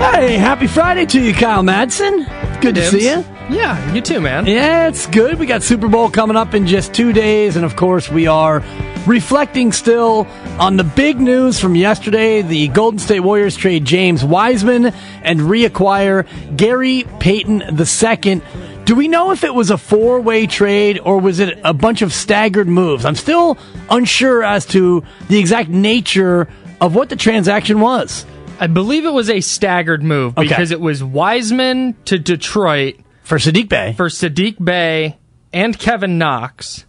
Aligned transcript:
Hey, 0.00 0.38
happy 0.38 0.66
Friday 0.66 1.04
to 1.04 1.20
you, 1.20 1.34
Kyle 1.34 1.62
Madsen. 1.62 2.24
Good 2.62 2.74
to 2.76 2.86
see 2.86 3.04
you. 3.04 3.22
Yeah, 3.50 3.92
you 3.92 4.00
too, 4.00 4.18
man. 4.18 4.46
Yeah, 4.46 4.88
it's 4.88 5.06
good. 5.06 5.38
We 5.38 5.44
got 5.44 5.62
Super 5.62 5.88
Bowl 5.88 6.08
coming 6.08 6.38
up 6.38 6.54
in 6.54 6.66
just 6.66 6.94
two 6.94 7.12
days, 7.12 7.54
and 7.54 7.66
of 7.66 7.76
course, 7.76 8.08
we 8.08 8.26
are 8.26 8.64
reflecting 9.06 9.72
still 9.72 10.26
on 10.58 10.78
the 10.78 10.84
big 10.84 11.20
news 11.20 11.60
from 11.60 11.74
yesterday. 11.76 12.40
The 12.40 12.68
Golden 12.68 12.98
State 12.98 13.20
Warriors 13.20 13.56
trade 13.56 13.84
James 13.84 14.24
Wiseman 14.24 14.86
and 15.22 15.40
reacquire 15.40 16.26
Gary 16.56 17.04
Payton 17.18 17.78
II. 17.78 18.40
Do 18.86 18.94
we 18.94 19.06
know 19.06 19.32
if 19.32 19.44
it 19.44 19.54
was 19.54 19.70
a 19.70 19.76
four 19.76 20.22
way 20.22 20.46
trade 20.46 20.98
or 20.98 21.20
was 21.20 21.40
it 21.40 21.58
a 21.62 21.74
bunch 21.74 22.00
of 22.00 22.14
staggered 22.14 22.68
moves? 22.68 23.04
I'm 23.04 23.16
still 23.16 23.58
unsure 23.90 24.42
as 24.42 24.64
to 24.66 25.04
the 25.28 25.38
exact 25.38 25.68
nature 25.68 26.48
of 26.80 26.94
what 26.94 27.10
the 27.10 27.16
transaction 27.16 27.80
was. 27.80 28.24
I 28.60 28.66
believe 28.66 29.04
it 29.06 29.12
was 29.12 29.30
a 29.30 29.40
staggered 29.40 30.02
move 30.02 30.36
Okay. 30.36 30.46
because 30.46 30.70
it 30.70 30.80
was 30.80 31.02
Wiseman 31.02 31.94
to 32.04 32.18
Detroit 32.18 32.96
For 33.22 33.38
Sadiq 33.38 33.68
Bey. 33.68 33.94
for 33.96 34.08
Sadiq 34.08 34.62
Bey 34.62 35.16
and 35.52 35.78
Kevin 35.78 36.18
Knox. 36.18 36.84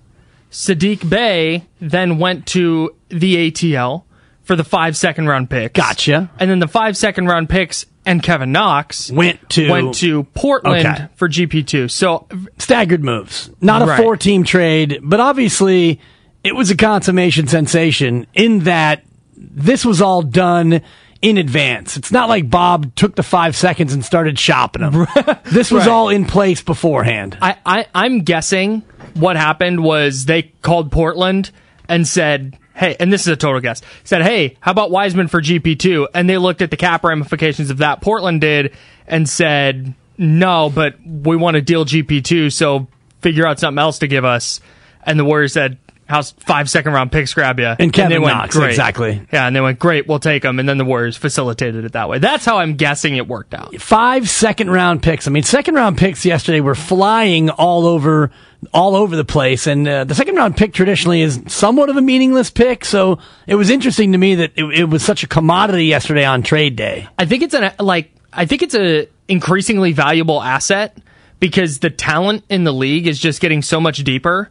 Sadiq 0.52 1.08
Bey 1.10 1.66
then 1.80 2.18
went 2.20 2.46
to 2.48 2.94
the 3.10 3.50
ATL 3.52 4.04
for 4.44 4.56
the 4.58 4.64
five 4.66 4.98
second 4.98 5.28
round 5.28 5.50
picks. 5.50 5.74
Gotcha. 5.74 6.30
And 6.40 6.52
then 6.52 6.60
the 6.60 6.68
five 6.68 6.98
second 6.98 7.28
round 7.28 7.50
picks 7.50 7.86
and 8.06 8.22
Kevin 8.22 8.52
Knox 8.52 9.10
Went 9.12 9.50
to- 9.52 9.70
went 9.70 9.94
to 9.96 10.24
Portland 10.34 10.86
Okay. 10.88 11.06
for 11.16 11.30
GP2. 11.30 11.88
So 11.90 12.28
staggered 12.58 13.04
moves. 13.04 13.50
Not 13.62 13.82
a 13.82 13.86
Right. 13.86 13.98
four 14.02 14.18
team 14.18 14.44
trade, 14.44 15.00
but 15.04 15.20
obviously 15.22 16.00
it 16.44 16.56
was 16.56 16.70
a 16.72 16.76
consummation 16.76 17.48
sensation 17.48 18.26
in 18.34 18.62
that 18.62 19.04
this 19.38 19.86
was 19.86 20.02
all 20.02 20.22
done 20.24 20.82
in 21.22 21.38
advance. 21.38 21.98
It's 21.98 22.12
not 22.12 22.30
like 22.30 22.50
Bob 22.50 22.96
took 22.96 23.16
the 23.16 23.24
five 23.24 23.56
seconds 23.56 23.94
and 23.94 24.04
started 24.04 24.40
shopping 24.40 24.82
them. 24.82 25.06
this 25.46 25.72
was 25.72 25.82
Right. 25.86 25.90
all 25.90 26.10
in 26.10 26.26
place 26.26 26.62
beforehand. 26.62 27.38
I, 27.42 27.58
I 27.66 27.86
I'm 27.94 28.22
guessing 28.22 28.82
what 29.14 29.36
happened 29.36 29.84
was 29.84 30.26
they 30.26 30.44
called 30.62 30.92
Portland 30.92 31.52
and 31.88 32.08
said, 32.08 32.58
"Hey," 32.74 32.96
and 33.00 33.12
this 33.14 33.22
is 33.22 33.28
a 33.28 33.36
total 33.36 33.60
guess. 33.62 33.82
Said, 34.04 34.22
"Hey, 34.24 34.58
how 34.62 34.72
about 34.72 34.90
Wiseman 34.92 35.28
for 35.28 35.42
GP 35.42 35.78
two? 35.80 36.08
And 36.14 36.30
they 36.30 36.38
looked 36.38 36.62
at 36.62 36.72
the 36.72 36.78
cap 36.78 37.04
ramifications 37.04 37.70
of 37.70 37.78
that. 37.80 38.02
Portland 38.02 38.42
did 38.42 38.74
and 39.08 39.28
said, 39.30 39.94
"No, 40.18 40.72
but 40.74 40.96
we 41.06 41.36
want 41.36 41.56
to 41.56 41.62
deal 41.62 41.86
GP 41.86 42.24
two, 42.24 42.50
so 42.50 42.88
figure 43.22 43.46
out 43.46 43.60
something 43.60 43.80
else 43.80 44.00
to 44.00 44.08
give 44.08 44.26
us." 44.26 44.60
And 45.04 45.20
the 45.20 45.26
Warriors 45.26 45.54
said. 45.54 45.78
How's 46.12 46.32
five 46.32 46.70
second 46.70 46.92
round 46.92 47.10
picks 47.10 47.34
grab 47.34 47.58
you? 47.58 47.74
And 47.80 47.94
Kevin 47.94 48.10
they 48.10 48.20
went, 48.20 48.36
Knox, 48.36 48.56
"Great." 48.56 48.70
exactly. 48.70 49.26
Yeah, 49.32 49.48
and 49.48 49.56
they 49.56 49.62
went, 49.62 49.80
great, 49.80 50.08
we'll 50.08 50.20
take 50.20 50.44
them. 50.44 50.60
And 50.60 50.68
then 50.68 50.78
the 50.78 50.84
Warriors 50.84 51.16
facilitated 51.16 51.86
it 51.86 51.94
that 51.94 52.10
way. 52.10 52.20
That's 52.20 52.44
how 52.44 52.58
I'm 52.58 52.76
guessing 52.76 53.16
it 53.16 53.30
worked 53.30 53.54
out. 53.54 53.74
Five 53.80 54.30
second 54.30 54.70
round 54.72 55.02
picks. 55.02 55.26
I 55.26 55.32
mean, 55.32 55.44
second 55.44 55.76
round 55.76 55.98
picks 55.98 56.26
yesterday 56.26 56.60
were 56.60 56.76
flying 56.76 57.50
all 57.50 57.86
over, 57.86 58.30
all 58.74 58.98
over 58.98 59.16
the 59.16 59.24
place. 59.24 59.68
And 59.68 59.88
uh, 59.88 60.04
the 60.04 60.14
second 60.14 60.36
round 60.36 60.58
pick 60.58 60.74
traditionally 60.74 61.22
is 61.22 61.40
somewhat 61.48 61.90
of 61.90 61.96
a 61.96 62.02
meaningless 62.02 62.50
pick. 62.50 62.84
So 62.84 63.20
it 63.48 63.56
was 63.56 63.70
interesting 63.70 64.12
to 64.12 64.18
me 64.18 64.36
that 64.36 64.52
it, 64.58 64.66
it 64.66 64.84
was 64.90 65.04
such 65.04 65.24
a 65.24 65.28
commodity 65.28 65.86
yesterday 65.86 66.26
on 66.26 66.44
trade 66.44 66.76
day. 66.76 67.08
I 67.18 67.24
think 67.24 67.42
it's 67.42 67.54
an 67.54 67.72
like 67.80 68.12
I 68.34 68.46
think 68.46 68.64
it's 68.64 68.76
a 68.76 69.08
increasingly 69.30 69.94
valuable 69.94 70.42
asset 70.42 70.98
because 71.40 71.80
the 71.80 71.90
talent 71.90 72.44
in 72.50 72.66
the 72.66 72.74
league 72.74 73.08
is 73.08 73.18
just 73.18 73.40
getting 73.40 73.62
so 73.62 73.80
much 73.80 74.04
deeper. 74.04 74.50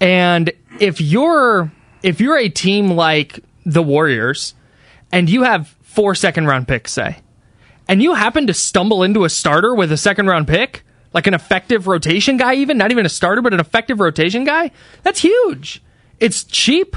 And 0.00 0.52
if 0.80 1.00
you're 1.00 1.70
if 2.02 2.20
you're 2.20 2.36
a 2.36 2.48
team 2.48 2.90
like 2.90 3.40
the 3.64 3.82
Warriors 3.82 4.54
and 5.10 5.28
you 5.28 5.42
have 5.42 5.68
four 5.82 6.14
second 6.14 6.46
round 6.46 6.68
picks, 6.68 6.92
say, 6.92 7.18
and 7.88 8.02
you 8.02 8.14
happen 8.14 8.46
to 8.46 8.54
stumble 8.54 9.02
into 9.02 9.24
a 9.24 9.28
starter 9.28 9.74
with 9.74 9.90
a 9.90 9.96
second 9.96 10.26
round 10.26 10.46
pick, 10.46 10.84
like 11.12 11.26
an 11.26 11.34
effective 11.34 11.86
rotation 11.86 12.36
guy, 12.36 12.54
even 12.54 12.78
not 12.78 12.90
even 12.90 13.06
a 13.06 13.08
starter, 13.08 13.42
but 13.42 13.54
an 13.54 13.60
effective 13.60 14.00
rotation 14.00 14.44
guy, 14.44 14.70
that's 15.02 15.20
huge. 15.20 15.82
It's 16.20 16.44
cheap. 16.44 16.96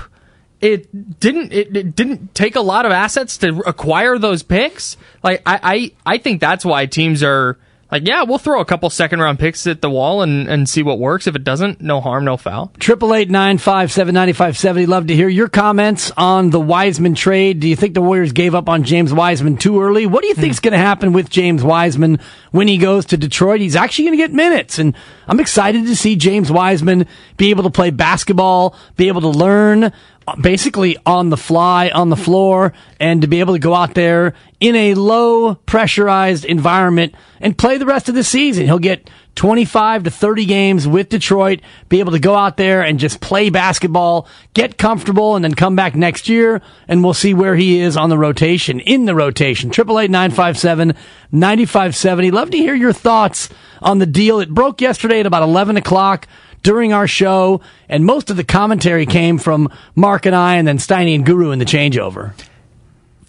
It 0.60 1.20
didn't. 1.20 1.52
It, 1.54 1.76
it 1.76 1.96
didn't 1.96 2.36
take 2.36 2.56
a 2.56 2.62
lot 2.62 2.86
of 2.86 2.92
assets 2.92 3.38
to 3.40 3.64
acquire 3.66 4.20
those 4.20 4.44
picks. 4.44 4.96
Like 5.24 5.42
I, 5.46 5.60
I, 6.06 6.14
I 6.14 6.18
think 6.20 6.40
that's 6.40 6.64
why 6.64 6.86
teams 6.86 7.24
are 7.24 7.58
like, 7.92 8.08
yeah, 8.08 8.24
we'll 8.24 8.38
throw 8.38 8.62
a 8.62 8.66
couple 8.66 8.90
second 8.90 9.20
round 9.20 9.38
picks 9.38 9.68
at 9.68 9.82
the 9.82 9.90
wall 9.90 10.22
and, 10.22 10.48
and 10.48 10.68
see 10.70 10.82
what 10.82 10.98
works. 10.98 11.28
If 11.28 11.36
it 11.36 11.44
doesn't, 11.44 11.82
no 11.82 12.00
harm, 12.00 12.24
no 12.24 12.38
foul. 12.38 12.72
Triple 12.80 13.14
eight 13.14 13.30
nine 13.30 13.58
five 13.58 13.92
seven 13.92 14.14
ninety 14.14 14.32
five 14.34 14.58
seventy. 14.58 14.86
Love 14.86 15.08
to 15.08 15.16
hear 15.16 15.28
your 15.28 15.50
comments 15.50 16.12
on 16.16 16.50
the 16.50 16.60
Wiseman 16.60 17.16
trade. 17.16 17.60
Do 17.60 17.68
you 17.68 17.76
think 17.76 17.94
the 17.94 18.02
Warriors 18.02 18.32
gave 18.32 18.56
up 18.56 18.70
on 18.70 18.84
James 18.84 19.14
Wiseman 19.14 19.58
too 19.58 19.82
early? 19.82 20.06
What 20.06 20.22
do 20.22 20.30
you 20.30 20.36
think 20.36 20.52
is 20.52 20.62
going 20.62 20.72
to 20.72 20.78
happen 20.78 21.12
with 21.12 21.30
James 21.30 21.64
Wiseman 21.64 22.20
when 22.52 22.68
he 22.68 22.78
goes 22.78 23.06
to 23.08 23.18
Detroit? 23.18 23.60
He's 23.60 23.76
actually 23.76 24.06
going 24.06 24.18
to 24.18 24.24
get 24.24 24.34
minutes, 24.34 24.80
and 24.80 24.96
I'm 25.28 25.40
excited 25.42 25.86
to 25.86 25.96
see 25.96 26.16
James 26.16 26.50
Wiseman 26.50 27.08
be 27.36 27.50
able 27.50 27.64
to 27.64 27.70
play 27.70 27.90
basketball, 27.90 28.76
be 28.96 29.10
able 29.10 29.22
to 29.22 29.30
learn 29.30 29.84
uh, 29.84 30.36
basically 30.40 30.98
on 31.06 31.30
the 31.30 31.38
fly, 31.38 31.90
on 31.90 32.10
the 32.10 32.16
floor, 32.16 32.74
and 33.00 33.22
to 33.22 33.28
be 33.28 33.40
able 33.42 33.54
to 33.54 33.60
go 33.60 33.74
out 33.74 33.96
there 33.96 34.34
in 34.62 34.76
a 34.76 34.94
low 34.94 35.56
pressurized 35.56 36.46
environment 36.46 37.14
and 37.42 37.58
play 37.58 37.78
the 37.78 37.86
rest 37.86 38.08
of 38.08 38.16
the 38.16 38.24
season. 38.24 38.66
He'll 38.66 38.80
get 38.80 39.10
25 39.36 40.04
to 40.04 40.12
30 40.12 40.46
games 40.46 40.88
with 40.88 41.10
Detroit, 41.10 41.60
be 41.90 42.00
able 42.00 42.12
to 42.12 42.20
go 42.20 42.36
out 42.36 42.58
there 42.58 42.84
and 42.84 43.00
just 43.00 43.20
play 43.22 43.50
basketball, 43.50 44.28
get 44.54 44.78
comfortable, 44.78 45.36
and 45.36 45.44
then 45.44 45.56
come 45.56 45.76
back 45.76 45.96
next 45.96 46.30
year, 46.30 46.62
and 46.88 47.04
we'll 47.04 47.16
see 47.16 47.34
where 47.34 47.56
he 47.56 47.80
is 47.80 47.98
on 47.98 48.10
the 48.10 48.18
rotation, 48.18 48.80
in 48.80 49.06
the 49.06 49.16
rotation. 49.16 49.70
888 49.70 50.12
9570. 50.12 52.32
Love 52.32 52.52
to 52.52 52.58
hear 52.58 52.76
your 52.76 52.94
thoughts 52.94 53.50
on 53.82 53.98
the 53.98 54.06
deal. 54.06 54.40
It 54.40 54.54
broke 54.54 54.80
yesterday 54.80 55.22
at 55.22 55.26
about 55.26 55.44
11 55.44 55.78
o'clock 55.78 56.28
during 56.62 56.94
our 56.94 57.08
show, 57.08 57.62
and 57.90 58.06
most 58.06 58.30
of 58.30 58.38
the 58.38 58.44
commentary 58.44 59.08
came 59.08 59.40
from 59.40 59.74
Mark 59.96 60.28
and 60.28 60.36
I, 60.36 60.58
and 60.58 60.68
then 60.68 60.78
Steiny 60.78 61.16
and 61.16 61.26
Guru 61.26 61.50
in 61.50 61.58
the 61.58 61.66
changeover. 61.66 62.36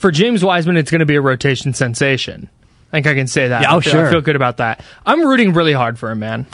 For 0.03 0.11
James 0.11 0.45
Wiseman, 0.45 0.77
it's 0.77 0.91
going 0.91 0.99
to 0.99 1.07
be 1.07 1.15
a 1.15 1.21
rotation 1.21 1.75
sensation. 1.75 2.51
I 2.89 2.97
think 2.97 3.07
I 3.07 3.15
can 3.15 3.29
say 3.29 3.47
that. 3.47 3.63
Yeah, 3.63 3.73
oh, 3.73 3.77
I 3.77 3.81
feel, 3.81 3.93
sure. 3.93 4.09
I 4.09 4.11
feel 4.11 4.21
good 4.21 4.35
about 4.35 4.57
that. 4.57 4.85
I'm 5.07 5.25
rooting 5.25 5.53
really 5.53 5.73
hard 5.73 5.97
for 5.97 6.11
him, 6.11 6.19
man. 6.19 6.49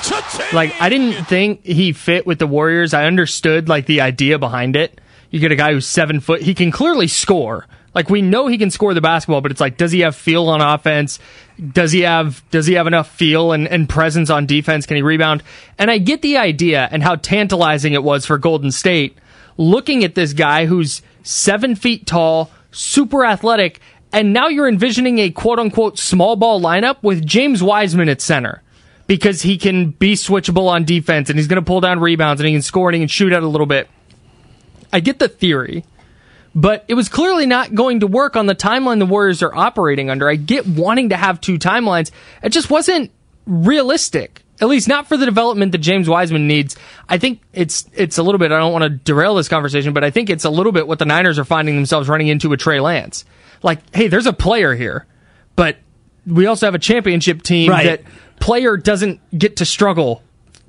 Like, 0.52 0.78
I 0.82 0.90
didn't 0.90 1.24
think 1.24 1.64
he 1.64 1.94
fit 1.94 2.26
with 2.26 2.38
the 2.38 2.46
Warriors. 2.46 2.92
I 2.92 3.06
understood, 3.06 3.66
like, 3.66 3.86
the 3.86 4.02
idea 4.02 4.38
behind 4.38 4.76
it. 4.76 5.00
You 5.30 5.40
get 5.40 5.50
a 5.50 5.56
guy 5.56 5.72
who's 5.72 5.86
seven 5.86 6.20
foot. 6.20 6.42
He 6.42 6.54
can 6.54 6.70
clearly 6.70 7.08
score. 7.08 7.66
Like, 7.94 8.10
we 8.10 8.20
know 8.20 8.48
he 8.48 8.58
can 8.58 8.70
score 8.70 8.92
the 8.92 9.00
basketball, 9.00 9.40
but 9.40 9.50
it's 9.50 9.62
like, 9.62 9.78
does 9.78 9.92
he 9.92 10.00
have 10.00 10.14
feel 10.14 10.46
on 10.50 10.60
offense? 10.60 11.18
Does 11.72 11.90
he 11.90 12.02
have, 12.02 12.44
does 12.50 12.66
he 12.66 12.74
have 12.74 12.86
enough 12.86 13.10
feel 13.10 13.52
and, 13.52 13.66
and 13.66 13.88
presence 13.88 14.28
on 14.28 14.44
defense? 14.44 14.84
Can 14.84 14.96
he 14.96 15.02
rebound? 15.02 15.42
And 15.78 15.90
I 15.90 15.96
get 15.96 16.20
the 16.20 16.36
idea 16.36 16.86
and 16.92 17.02
how 17.02 17.16
tantalizing 17.16 17.94
it 17.94 18.04
was 18.04 18.26
for 18.26 18.36
Golden 18.36 18.70
State 18.72 19.16
looking 19.56 20.04
at 20.04 20.14
this 20.14 20.34
guy 20.34 20.66
who's 20.66 21.00
seven 21.22 21.74
feet 21.74 22.06
tall, 22.06 22.50
super 22.70 23.24
athletic, 23.24 23.80
and 24.12 24.32
now 24.32 24.48
you're 24.48 24.68
envisioning 24.68 25.18
a 25.18 25.30
quote 25.30 25.58
unquote 25.58 25.98
small 25.98 26.36
ball 26.36 26.60
lineup 26.60 26.96
with 27.02 27.24
James 27.24 27.62
Wiseman 27.62 28.08
at 28.08 28.20
center 28.20 28.62
because 29.06 29.42
he 29.42 29.58
can 29.58 29.90
be 29.90 30.14
switchable 30.14 30.68
on 30.68 30.84
defense 30.84 31.30
and 31.30 31.38
he's 31.38 31.48
going 31.48 31.62
to 31.62 31.66
pull 31.66 31.80
down 31.80 31.98
rebounds 31.98 32.40
and 32.40 32.46
he 32.46 32.54
can 32.54 32.62
score 32.62 32.88
and 32.88 32.94
he 32.94 33.00
can 33.00 33.08
shoot 33.08 33.32
out 33.32 33.42
a 33.42 33.48
little 33.48 33.66
bit. 33.66 33.88
I 34.92 35.00
get 35.00 35.18
the 35.18 35.28
theory, 35.28 35.84
but 36.54 36.84
it 36.88 36.94
was 36.94 37.08
clearly 37.08 37.46
not 37.46 37.74
going 37.74 38.00
to 38.00 38.06
work 38.06 38.36
on 38.36 38.46
the 38.46 38.54
timeline 38.54 38.98
the 38.98 39.06
Warriors 39.06 39.42
are 39.42 39.54
operating 39.54 40.10
under. 40.10 40.28
I 40.28 40.36
get 40.36 40.66
wanting 40.66 41.10
to 41.10 41.16
have 41.16 41.40
two 41.40 41.58
timelines. 41.58 42.10
It 42.42 42.50
just 42.50 42.70
wasn't 42.70 43.10
realistic. 43.46 44.42
At 44.60 44.68
least 44.68 44.88
not 44.88 45.06
for 45.06 45.16
the 45.16 45.24
development 45.24 45.72
that 45.72 45.78
James 45.78 46.08
Wiseman 46.08 46.48
needs. 46.48 46.76
I 47.08 47.18
think 47.18 47.40
it's 47.52 47.86
it's 47.94 48.18
a 48.18 48.22
little 48.22 48.38
bit. 48.38 48.50
I 48.52 48.58
don't 48.58 48.72
want 48.72 48.82
to 48.82 48.90
derail 48.90 49.34
this 49.36 49.48
conversation, 49.48 49.92
but 49.92 50.02
I 50.02 50.10
think 50.10 50.30
it's 50.30 50.44
a 50.44 50.50
little 50.50 50.72
bit 50.72 50.88
what 50.88 50.98
the 50.98 51.04
Niners 51.04 51.38
are 51.38 51.44
finding 51.44 51.76
themselves 51.76 52.08
running 52.08 52.28
into 52.28 52.48
with 52.48 52.58
Trey 52.60 52.80
Lance. 52.80 53.24
Like, 53.62 53.78
hey, 53.94 54.08
there's 54.08 54.26
a 54.26 54.32
player 54.32 54.74
here, 54.74 55.06
but 55.56 55.76
we 56.26 56.46
also 56.46 56.66
have 56.66 56.74
a 56.74 56.78
championship 56.80 57.42
team 57.42 57.70
Right. 57.70 57.84
that 57.84 58.02
player 58.40 58.76
doesn't 58.76 59.20
get 59.36 59.56
to 59.58 59.64
struggle 59.64 60.22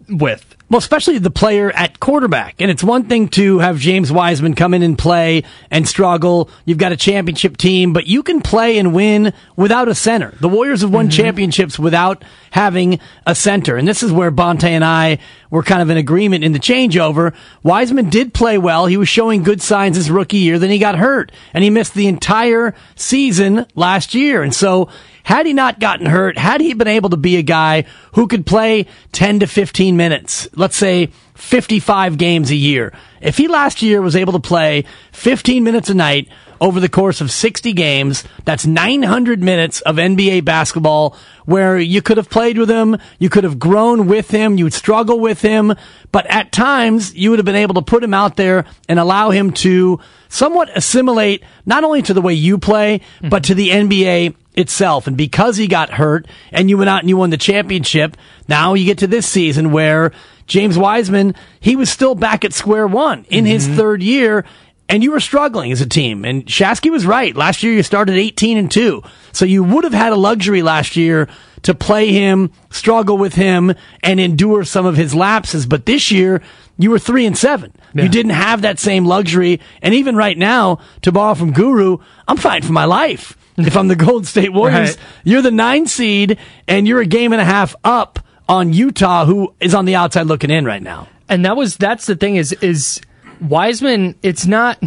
with. 0.07 0.55
Well, 0.69 0.77
especially 0.77 1.17
the 1.17 1.31
player 1.31 1.71
at 1.71 1.99
quarterback. 1.99 2.55
And 2.59 2.69
it's 2.69 2.83
one 2.83 3.05
thing 3.05 3.29
to 3.29 3.57
have 3.57 3.79
James 3.79 4.11
Wiseman 4.11 4.53
come 4.53 4.75
in 4.75 4.83
and 4.83 4.95
play 4.95 5.43
and 5.71 5.87
struggle. 5.87 6.49
You've 6.63 6.77
got 6.77 6.91
a 6.91 6.97
championship 6.97 7.57
team, 7.57 7.91
but 7.91 8.05
you 8.05 8.21
can 8.21 8.41
play 8.41 8.77
and 8.77 8.93
win 8.93 9.33
without 9.55 9.87
a 9.87 9.95
center. 9.95 10.35
The 10.39 10.47
Warriors 10.47 10.81
have 10.81 10.93
won 10.93 11.07
mm-hmm. 11.07 11.23
championships 11.23 11.79
without 11.79 12.23
having 12.51 12.99
a 13.25 13.33
center. 13.33 13.77
And 13.77 13.87
this 13.87 14.03
is 14.03 14.11
where 14.11 14.29
Bonte 14.29 14.65
and 14.65 14.85
I 14.85 15.17
were 15.49 15.63
kind 15.63 15.81
of 15.81 15.89
in 15.89 15.97
agreement 15.97 16.43
in 16.43 16.51
the 16.51 16.59
changeover. 16.59 17.33
Wiseman 17.63 18.09
did 18.09 18.33
play 18.33 18.57
well. 18.57 18.85
He 18.85 18.97
was 18.97 19.09
showing 19.09 19.43
good 19.43 19.61
signs 19.61 19.95
his 19.97 20.11
rookie 20.11 20.37
year. 20.37 20.59
Then 20.59 20.69
he 20.69 20.79
got 20.79 20.97
hurt 20.97 21.31
and 21.53 21.63
he 21.63 21.69
missed 21.69 21.93
the 21.93 22.07
entire 22.07 22.75
season 22.95 23.65
last 23.75 24.13
year. 24.13 24.43
And 24.43 24.53
so 24.53 24.89
had 25.23 25.45
he 25.45 25.53
not 25.53 25.79
gotten 25.79 26.05
hurt, 26.05 26.37
had 26.37 26.61
he 26.61 26.73
been 26.73 26.87
able 26.87 27.09
to 27.09 27.17
be 27.17 27.37
a 27.37 27.43
guy 27.43 27.85
who 28.13 28.27
could 28.27 28.45
play 28.45 28.87
10 29.11 29.39
to 29.41 29.47
15 29.47 29.97
minutes, 29.97 30.47
let's 30.55 30.75
say 30.75 31.09
55 31.39 32.17
games 32.17 32.51
a 32.51 32.55
year, 32.55 32.93
if 33.21 33.37
he 33.37 33.47
last 33.47 33.81
year 33.81 34.01
was 34.01 34.15
able 34.15 34.33
to 34.33 34.39
play 34.39 34.83
15 35.13 35.63
minutes 35.63 35.89
a 35.89 35.93
night 35.93 36.27
over 36.61 36.79
the 36.79 36.89
course 36.89 37.21
of 37.21 37.31
60 37.31 37.71
games, 37.73 38.23
that's 38.43 38.65
900 38.65 39.41
minutes 39.41 39.79
of 39.81 39.95
NBA 39.95 40.43
basketball 40.43 41.15
where 41.45 41.79
you 41.79 42.01
could 42.01 42.17
have 42.17 42.29
played 42.29 42.57
with 42.57 42.69
him, 42.69 42.97
you 43.17 43.29
could 43.29 43.45
have 43.45 43.57
grown 43.57 44.07
with 44.07 44.29
him, 44.29 44.57
you 44.57 44.65
would 44.65 44.73
struggle 44.73 45.19
with 45.19 45.41
him, 45.41 45.73
but 46.11 46.25
at 46.27 46.51
times 46.51 47.15
you 47.15 47.29
would 47.29 47.39
have 47.39 47.45
been 47.45 47.55
able 47.55 47.75
to 47.75 47.81
put 47.81 48.03
him 48.03 48.13
out 48.13 48.35
there 48.35 48.65
and 48.89 48.99
allow 48.99 49.29
him 49.29 49.51
to 49.51 49.99
somewhat 50.27 50.69
assimilate 50.75 51.43
not 51.65 51.83
only 51.83 52.01
to 52.01 52.13
the 52.13 52.21
way 52.21 52.33
you 52.33 52.57
play, 52.57 52.99
mm-hmm. 52.99 53.29
but 53.29 53.45
to 53.45 53.55
the 53.55 53.69
NBA 53.69 54.35
itself. 54.55 55.07
And 55.07 55.15
because 55.17 55.57
he 55.57 55.67
got 55.67 55.89
hurt 55.89 56.27
and 56.51 56.69
you 56.69 56.77
went 56.77 56.89
out 56.89 56.99
and 56.99 57.09
you 57.09 57.17
won 57.17 57.29
the 57.29 57.37
championship, 57.37 58.17
now 58.47 58.73
you 58.73 58.85
get 58.85 58.99
to 58.99 59.07
this 59.07 59.27
season 59.27 59.71
where 59.71 60.11
James 60.49 60.77
Wiseman, 60.77 61.35
he 61.61 61.77
was 61.77 61.89
still 61.89 62.15
back 62.15 62.43
at 62.43 62.51
square 62.53 62.87
one 62.87 63.25
in 63.29 63.45
his 63.45 63.65
mm-hmm. 63.65 63.77
third 63.77 64.03
year 64.03 64.45
and 64.89 65.03
you 65.03 65.11
were 65.11 65.19
struggling 65.19 65.71
as 65.71 65.81
a 65.81 65.85
team. 65.85 66.25
And 66.25 66.45
Shasky 66.45 66.89
was 66.89 67.05
right. 67.05 67.35
Last 67.35 67.61
year 67.61 67.73
you 67.73 67.83
started 67.83 68.15
18 68.15 68.57
and 68.57 68.71
2. 68.71 69.03
So 69.31 69.45
you 69.45 69.63
would 69.63 69.83
have 69.83 69.93
had 69.93 70.11
a 70.11 70.15
luxury 70.15 70.63
last 70.63 70.95
year 70.95 71.29
to 71.61 71.75
play 71.75 72.11
him, 72.11 72.51
struggle 72.71 73.17
with 73.17 73.35
him, 73.35 73.75
and 74.01 74.19
endure 74.19 74.63
some 74.63 74.87
of 74.87 74.97
his 74.97 75.13
lapses. 75.13 75.67
But 75.67 75.85
this 75.85 76.09
year 76.09 76.41
you 76.77 76.89
were 76.89 76.97
3 76.97 77.27
and 77.27 77.37
7. 77.37 77.71
You 77.93 78.09
didn't 78.09 78.31
have 78.31 78.63
that 78.63 78.79
same 78.79 79.05
luxury. 79.05 79.59
And 79.81 79.93
even 79.93 80.15
right 80.15 80.37
now, 80.37 80.79
to 81.03 81.11
borrow 81.11 81.35
from 81.35 81.53
Guru, 81.53 81.97
I'm 82.27 82.37
fighting 82.37 82.65
for 82.65 82.73
my 82.73 82.85
life. 82.85 83.37
If 83.57 83.77
I'm 83.77 83.89
the 83.89 83.95
Golden 84.07 84.25
State 84.25 84.53
Warriors, 84.53 84.97
Right. 84.97 85.05
you're 85.23 85.41
the 85.41 85.51
nine 85.51 85.85
seed 85.85 86.39
and 86.67 86.87
you're 86.87 87.01
a 87.01 87.05
game 87.05 87.31
and 87.31 87.41
a 87.41 87.45
half 87.45 87.75
up 87.83 88.19
on 88.49 88.73
Utah, 88.73 89.25
who 89.25 89.53
is 89.61 89.73
on 89.73 89.85
the 89.85 89.95
outside 89.95 90.23
looking 90.23 90.49
in 90.49 90.65
right 90.65 90.81
now. 90.81 91.07
and 91.29 91.45
that 91.45 91.55
was 91.55 91.77
that's 91.77 92.07
the 92.07 92.15
thing 92.15 92.35
is 92.35 92.51
is 92.53 92.99
Wiseman. 93.39 94.15
It's 94.23 94.45
not. 94.45 94.81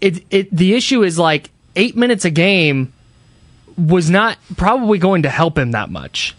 It 0.00 0.24
it 0.30 0.54
the 0.54 0.74
issue 0.74 1.02
is 1.02 1.18
like 1.18 1.50
eight 1.76 1.96
minutes 1.96 2.24
a 2.24 2.30
game 2.30 2.92
was 3.78 4.10
not 4.10 4.38
probably 4.56 4.98
going 4.98 5.22
to 5.22 5.30
help 5.30 5.56
him 5.56 5.70
that 5.70 5.88
much, 5.88 6.34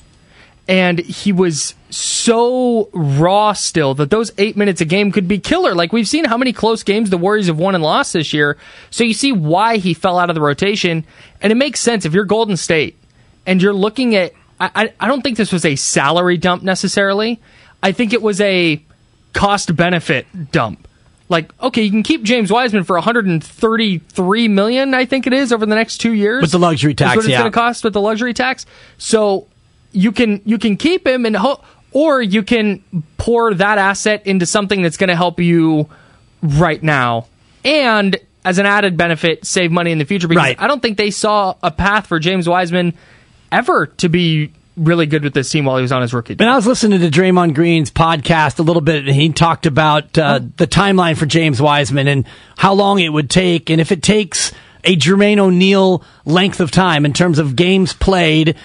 and 0.68 1.00
he 1.00 1.32
was 1.32 1.74
so 1.90 2.90
raw 2.94 3.54
still 3.54 3.94
that 3.94 4.10
those 4.10 4.32
eight 4.38 4.58
minutes 4.58 4.82
a 4.82 4.86
game 4.86 5.12
could 5.12 5.28
be 5.28 5.40
killer. 5.40 5.74
Like 5.74 5.94
we've 5.94 6.08
seen 6.08 6.26
how 6.26 6.38
many 6.38 6.52
close 6.52 6.84
games 6.84 7.10
the 7.10 7.18
Warriors 7.18 7.48
have 7.48 7.58
won 7.58 7.76
and 7.76 7.84
lost 7.84 8.14
this 8.14 8.34
year, 8.34 8.58
so 8.92 9.04
you 9.04 9.14
see 9.14 9.32
why 9.32 9.78
he 9.78 9.94
fell 9.94 10.20
out 10.20 10.30
of 10.30 10.36
the 10.36 10.42
rotation, 10.42 11.06
and 11.42 11.52
it 11.52 11.56
makes 11.56 11.80
sense 11.80 12.06
if 12.06 12.14
you're 12.14 12.26
Golden 12.26 12.58
State 12.58 12.96
and 13.46 13.62
you're 13.62 13.74
looking 13.74 14.16
at. 14.16 14.34
I, 14.60 14.72
I, 14.76 14.94
I 15.00 15.08
don't 15.08 15.22
think 15.22 15.38
this 15.38 15.52
was 15.52 15.66
a 15.66 15.76
salary 15.76 16.38
dump 16.38 16.64
necessarily. 16.64 17.40
I 17.82 17.92
think 17.92 18.14
it 18.14 18.22
was 18.22 18.42
a 18.42 18.82
cost 19.34 19.76
benefit 19.76 20.52
dump. 20.52 20.88
Like, 21.30 21.52
okay, 21.62 21.84
you 21.84 21.92
can 21.92 22.04
keep 22.04 22.24
James 22.24 22.52
Wiseman 22.52 22.86
for 22.86 22.96
133 22.96 24.48
million, 24.48 24.94
I 24.94 25.06
think 25.06 25.28
it 25.28 25.34
is, 25.34 25.52
over 25.52 25.66
the 25.66 25.76
next 25.76 25.98
two 25.98 26.14
years. 26.14 26.42
With 26.42 26.52
the 26.52 26.60
luxury 26.60 26.94
tax, 26.94 27.18
what 27.18 27.26
it's 27.26 27.32
yeah. 27.32 27.40
going 27.40 27.52
to 27.52 27.56
cost 27.56 27.84
with 27.84 27.94
the 27.94 28.02
luxury 28.02 28.34
tax. 28.34 28.66
So 28.98 29.48
you 29.92 30.12
can 30.12 30.42
you 30.46 30.58
can 30.58 30.78
keep 30.78 31.06
him 31.06 31.26
and 31.26 31.36
ho- 31.36 31.62
or 31.92 32.22
you 32.22 32.44
can 32.44 32.82
pour 33.18 33.54
that 33.54 33.78
asset 33.78 34.26
into 34.26 34.46
something 34.46 34.82
that's 34.82 34.98
going 34.98 35.10
to 35.10 35.16
help 35.16 35.40
you 35.40 35.90
right 36.42 36.82
now 36.84 37.26
and 37.66 38.18
as 38.46 38.60
an 38.60 38.66
added 38.66 38.96
benefit 38.96 39.46
save 39.46 39.72
money 39.72 39.92
in 39.92 39.98
the 39.98 40.06
future 40.06 40.28
because 40.28 40.44
Right. 40.44 40.62
I 40.62 40.68
don't 40.68 40.82
think 40.82 40.98
they 40.98 41.10
saw 41.12 41.56
a 41.64 41.72
path 41.72 42.08
for 42.08 42.20
James 42.20 42.48
Wiseman 42.48 42.94
ever 43.52 43.88
to 43.88 44.10
be 44.10 44.52
really 44.76 45.08
good 45.08 45.24
with 45.24 45.34
this 45.34 45.50
team 45.50 45.66
while 45.66 45.78
he 45.78 45.82
was 45.82 45.92
on 45.92 46.02
his 46.02 46.14
rookie. 46.14 46.36
And 46.40 46.50
I 46.50 46.56
was 46.56 46.68
listening 46.68 47.00
to 47.00 47.10
Draymond 47.10 47.56
Green's 47.56 47.90
podcast 47.90 48.60
a 48.60 48.64
little 48.64 48.82
bit, 48.82 49.08
and 49.08 49.16
he 49.16 49.30
talked 49.30 49.66
about 49.66 50.18
uh, 50.18 50.40
the 50.58 50.68
timeline 50.68 51.18
for 51.18 51.26
James 51.26 51.62
Wiseman 51.62 52.08
and 52.08 52.26
how 52.58 52.74
long 52.74 53.00
it 53.00 53.10
would 53.10 53.30
take, 53.30 53.70
and 53.70 53.82
if 53.82 53.92
it 53.92 54.04
takes 54.04 54.54
a 54.84 54.96
Jermaine 54.96 55.38
O'Neal 55.38 56.02
length 56.24 56.62
of 56.62 56.72
time 56.72 57.06
in 57.06 57.12
terms 57.12 57.40
of 57.40 57.56
games 57.58 57.94
played 57.94 58.56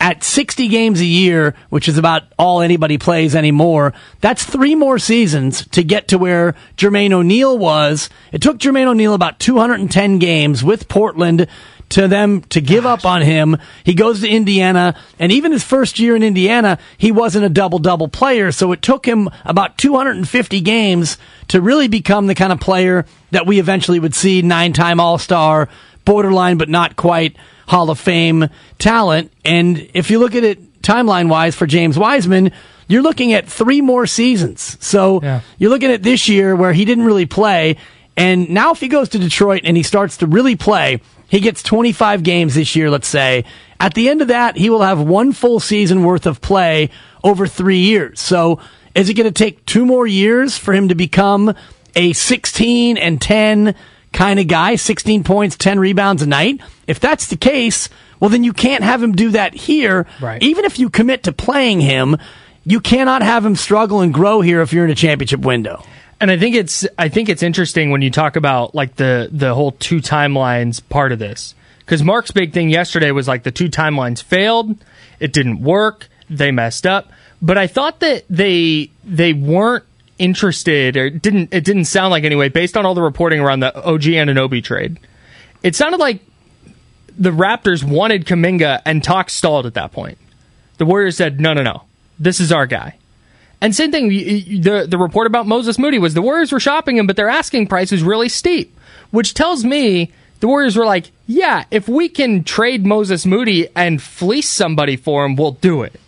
at 0.00 0.24
60 0.24 0.66
games 0.68 1.00
a 1.00 1.04
year, 1.04 1.54
which 1.68 1.88
is 1.88 1.98
about 1.98 2.24
all 2.36 2.62
anybody 2.62 2.98
plays 2.98 3.36
anymore. 3.36 3.92
That's 4.20 4.42
three 4.44 4.74
more 4.74 4.98
seasons 4.98 5.66
to 5.68 5.84
get 5.84 6.08
to 6.08 6.18
where 6.18 6.56
Jermaine 6.76 7.12
O'Neal 7.12 7.56
was. 7.56 8.08
It 8.32 8.42
took 8.42 8.58
Jermaine 8.58 8.86
O'Neal 8.88 9.14
about 9.14 9.38
210 9.38 10.18
games 10.18 10.64
with 10.64 10.88
Portland 10.88 11.46
to 11.90 12.06
them 12.08 12.42
to 12.50 12.60
give 12.60 12.84
up 12.84 13.04
on 13.04 13.22
him. 13.22 13.56
He 13.84 13.94
goes 13.94 14.20
to 14.20 14.28
Indiana, 14.28 14.94
and 15.18 15.32
even 15.32 15.52
his 15.52 15.64
first 15.64 15.98
year 15.98 16.14
in 16.16 16.22
Indiana, 16.22 16.78
he 16.98 17.10
wasn't 17.12 17.44
a 17.44 17.48
double 17.48 17.78
double 17.78 18.08
player. 18.08 18.52
So 18.52 18.72
it 18.72 18.82
took 18.82 19.06
him 19.06 19.28
about 19.44 19.78
250 19.78 20.60
games 20.60 21.16
to 21.48 21.60
really 21.60 21.88
become 21.88 22.26
the 22.26 22.34
kind 22.34 22.52
of 22.52 22.60
player 22.60 23.06
that 23.30 23.46
we 23.46 23.58
eventually 23.58 23.98
would 23.98 24.14
see 24.14 24.42
nine 24.42 24.72
time 24.72 25.00
All 25.00 25.18
Star, 25.18 25.68
borderline 26.04 26.58
but 26.58 26.68
not 26.68 26.96
quite 26.96 27.36
Hall 27.66 27.90
of 27.90 27.98
Fame 27.98 28.48
talent. 28.78 29.32
And 29.44 29.88
if 29.94 30.10
you 30.10 30.18
look 30.18 30.34
at 30.34 30.44
it 30.44 30.82
timeline 30.82 31.28
wise 31.28 31.54
for 31.54 31.66
James 31.66 31.98
Wiseman, 31.98 32.52
you're 32.86 33.02
looking 33.02 33.32
at 33.34 33.46
three 33.46 33.80
more 33.82 34.06
seasons. 34.06 34.76
So 34.80 35.20
Yeah. 35.22 35.40
you're 35.58 35.70
looking 35.70 35.90
at 35.90 36.02
this 36.02 36.28
year 36.28 36.56
where 36.56 36.72
he 36.72 36.84
didn't 36.86 37.04
really 37.04 37.26
play. 37.26 37.76
And 38.16 38.48
now 38.50 38.72
if 38.72 38.80
he 38.80 38.88
goes 38.88 39.10
to 39.10 39.18
Detroit 39.18 39.62
and 39.64 39.76
he 39.76 39.82
starts 39.82 40.16
to 40.18 40.26
really 40.26 40.56
play, 40.56 41.00
he 41.28 41.40
gets 41.40 41.62
25 41.62 42.22
games 42.22 42.54
this 42.54 42.74
year, 42.74 42.90
let's 42.90 43.08
say. 43.08 43.44
At 43.78 43.94
the 43.94 44.08
end 44.08 44.22
of 44.22 44.28
that, 44.28 44.56
he 44.56 44.70
will 44.70 44.82
have 44.82 45.00
one 45.00 45.32
full 45.32 45.60
season 45.60 46.02
worth 46.02 46.26
of 46.26 46.40
play 46.40 46.90
over 47.22 47.46
three 47.46 47.78
years. 47.80 48.20
So 48.20 48.58
is 48.94 49.08
it 49.08 49.14
going 49.14 49.32
to 49.32 49.32
take 49.32 49.64
two 49.66 49.86
more 49.86 50.06
years 50.06 50.58
for 50.58 50.72
him 50.72 50.88
to 50.88 50.94
become 50.94 51.54
a 51.94 52.12
16 52.12 52.96
and 52.96 53.20
10 53.20 53.74
kind 54.12 54.40
of 54.40 54.48
guy, 54.48 54.74
16 54.76 55.22
points, 55.22 55.56
10 55.56 55.78
rebounds 55.78 56.22
a 56.22 56.26
night? 56.26 56.60
If 56.86 56.98
that's 56.98 57.28
the 57.28 57.36
case, 57.36 57.88
well, 58.18 58.30
then 58.30 58.42
you 58.42 58.52
can't 58.52 58.82
have 58.82 59.02
him 59.02 59.12
do 59.12 59.30
that 59.30 59.54
here. 59.54 60.06
Right. 60.20 60.42
Even 60.42 60.64
if 60.64 60.78
you 60.78 60.90
commit 60.90 61.24
to 61.24 61.32
playing 61.32 61.80
him, 61.80 62.16
you 62.64 62.80
cannot 62.80 63.22
have 63.22 63.44
him 63.44 63.54
struggle 63.54 64.00
and 64.00 64.12
grow 64.12 64.40
here 64.40 64.60
if 64.62 64.72
you're 64.72 64.84
in 64.84 64.90
a 64.90 64.96
championship 64.96 65.40
window. 65.40 65.84
And 66.20 66.30
I 66.30 66.38
think 66.38 66.56
it's 66.56 66.86
I 66.98 67.08
think 67.08 67.28
it's 67.28 67.42
interesting 67.42 67.90
when 67.90 68.02
you 68.02 68.10
talk 68.10 68.36
about 68.36 68.74
like 68.74 68.96
the 68.96 69.28
the 69.30 69.54
whole 69.54 69.72
two 69.72 69.98
timelines 69.98 70.86
part 70.88 71.12
of 71.12 71.18
this. 71.18 71.54
Because 71.80 72.02
Mark's 72.02 72.30
big 72.30 72.52
thing 72.52 72.68
yesterday 72.68 73.12
was 73.12 73.28
like 73.28 73.44
the 73.44 73.50
two 73.50 73.68
timelines 73.68 74.22
failed, 74.22 74.76
it 75.20 75.32
didn't 75.32 75.62
work, 75.62 76.08
they 76.28 76.50
messed 76.50 76.86
up. 76.86 77.10
But 77.40 77.56
I 77.56 77.66
thought 77.66 78.00
that 78.00 78.24
they 78.28 78.90
they 79.04 79.32
weren't 79.32 79.84
interested 80.18 80.96
or 80.96 81.08
didn't 81.08 81.54
it 81.54 81.64
didn't 81.64 81.84
sound 81.84 82.10
like 82.10 82.24
anyway, 82.24 82.48
based 82.48 82.76
on 82.76 82.84
all 82.84 82.94
the 82.94 83.02
reporting 83.02 83.40
around 83.40 83.60
the 83.60 83.74
OG 83.76 84.02
Anunoby 84.02 84.62
trade. 84.62 84.98
It 85.62 85.76
sounded 85.76 85.98
like 85.98 86.20
the 87.18 87.30
Raptors 87.30 87.82
wanted 87.82 88.26
Kuminga 88.26 88.82
and 88.84 89.02
talk 89.02 89.28
stalled 89.30 89.66
at 89.66 89.74
that 89.74 89.92
point. 89.92 90.18
The 90.78 90.86
Warriors 90.86 91.16
said, 91.16 91.40
no, 91.40 91.52
no, 91.52 91.62
no. 91.62 91.82
This 92.18 92.40
is 92.40 92.52
our 92.52 92.66
guy. 92.66 92.96
And 93.60 93.74
same 93.74 93.90
thing, 93.90 94.08
the 94.08 94.86
the 94.88 94.98
report 94.98 95.26
about 95.26 95.46
Moses 95.46 95.78
Moody 95.78 95.98
was 95.98 96.14
the 96.14 96.22
Warriors 96.22 96.52
were 96.52 96.60
shopping 96.60 96.96
him, 96.96 97.06
but 97.06 97.16
their 97.16 97.28
asking 97.28 97.66
price 97.66 97.90
was 97.90 98.02
really 98.02 98.28
steep, 98.28 98.76
which 99.10 99.34
tells 99.34 99.64
me 99.64 100.12
the 100.40 100.46
Warriors 100.46 100.76
were 100.76 100.86
like, 100.86 101.10
yeah, 101.26 101.64
if 101.70 101.88
we 101.88 102.08
can 102.08 102.44
trade 102.44 102.86
Moses 102.86 103.26
Moody 103.26 103.68
and 103.74 104.00
fleece 104.00 104.48
somebody 104.48 104.96
for 104.96 105.24
him, 105.24 105.34
we'll 105.34 105.52
do 105.52 105.82
it. 105.82 106.00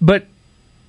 But 0.00 0.26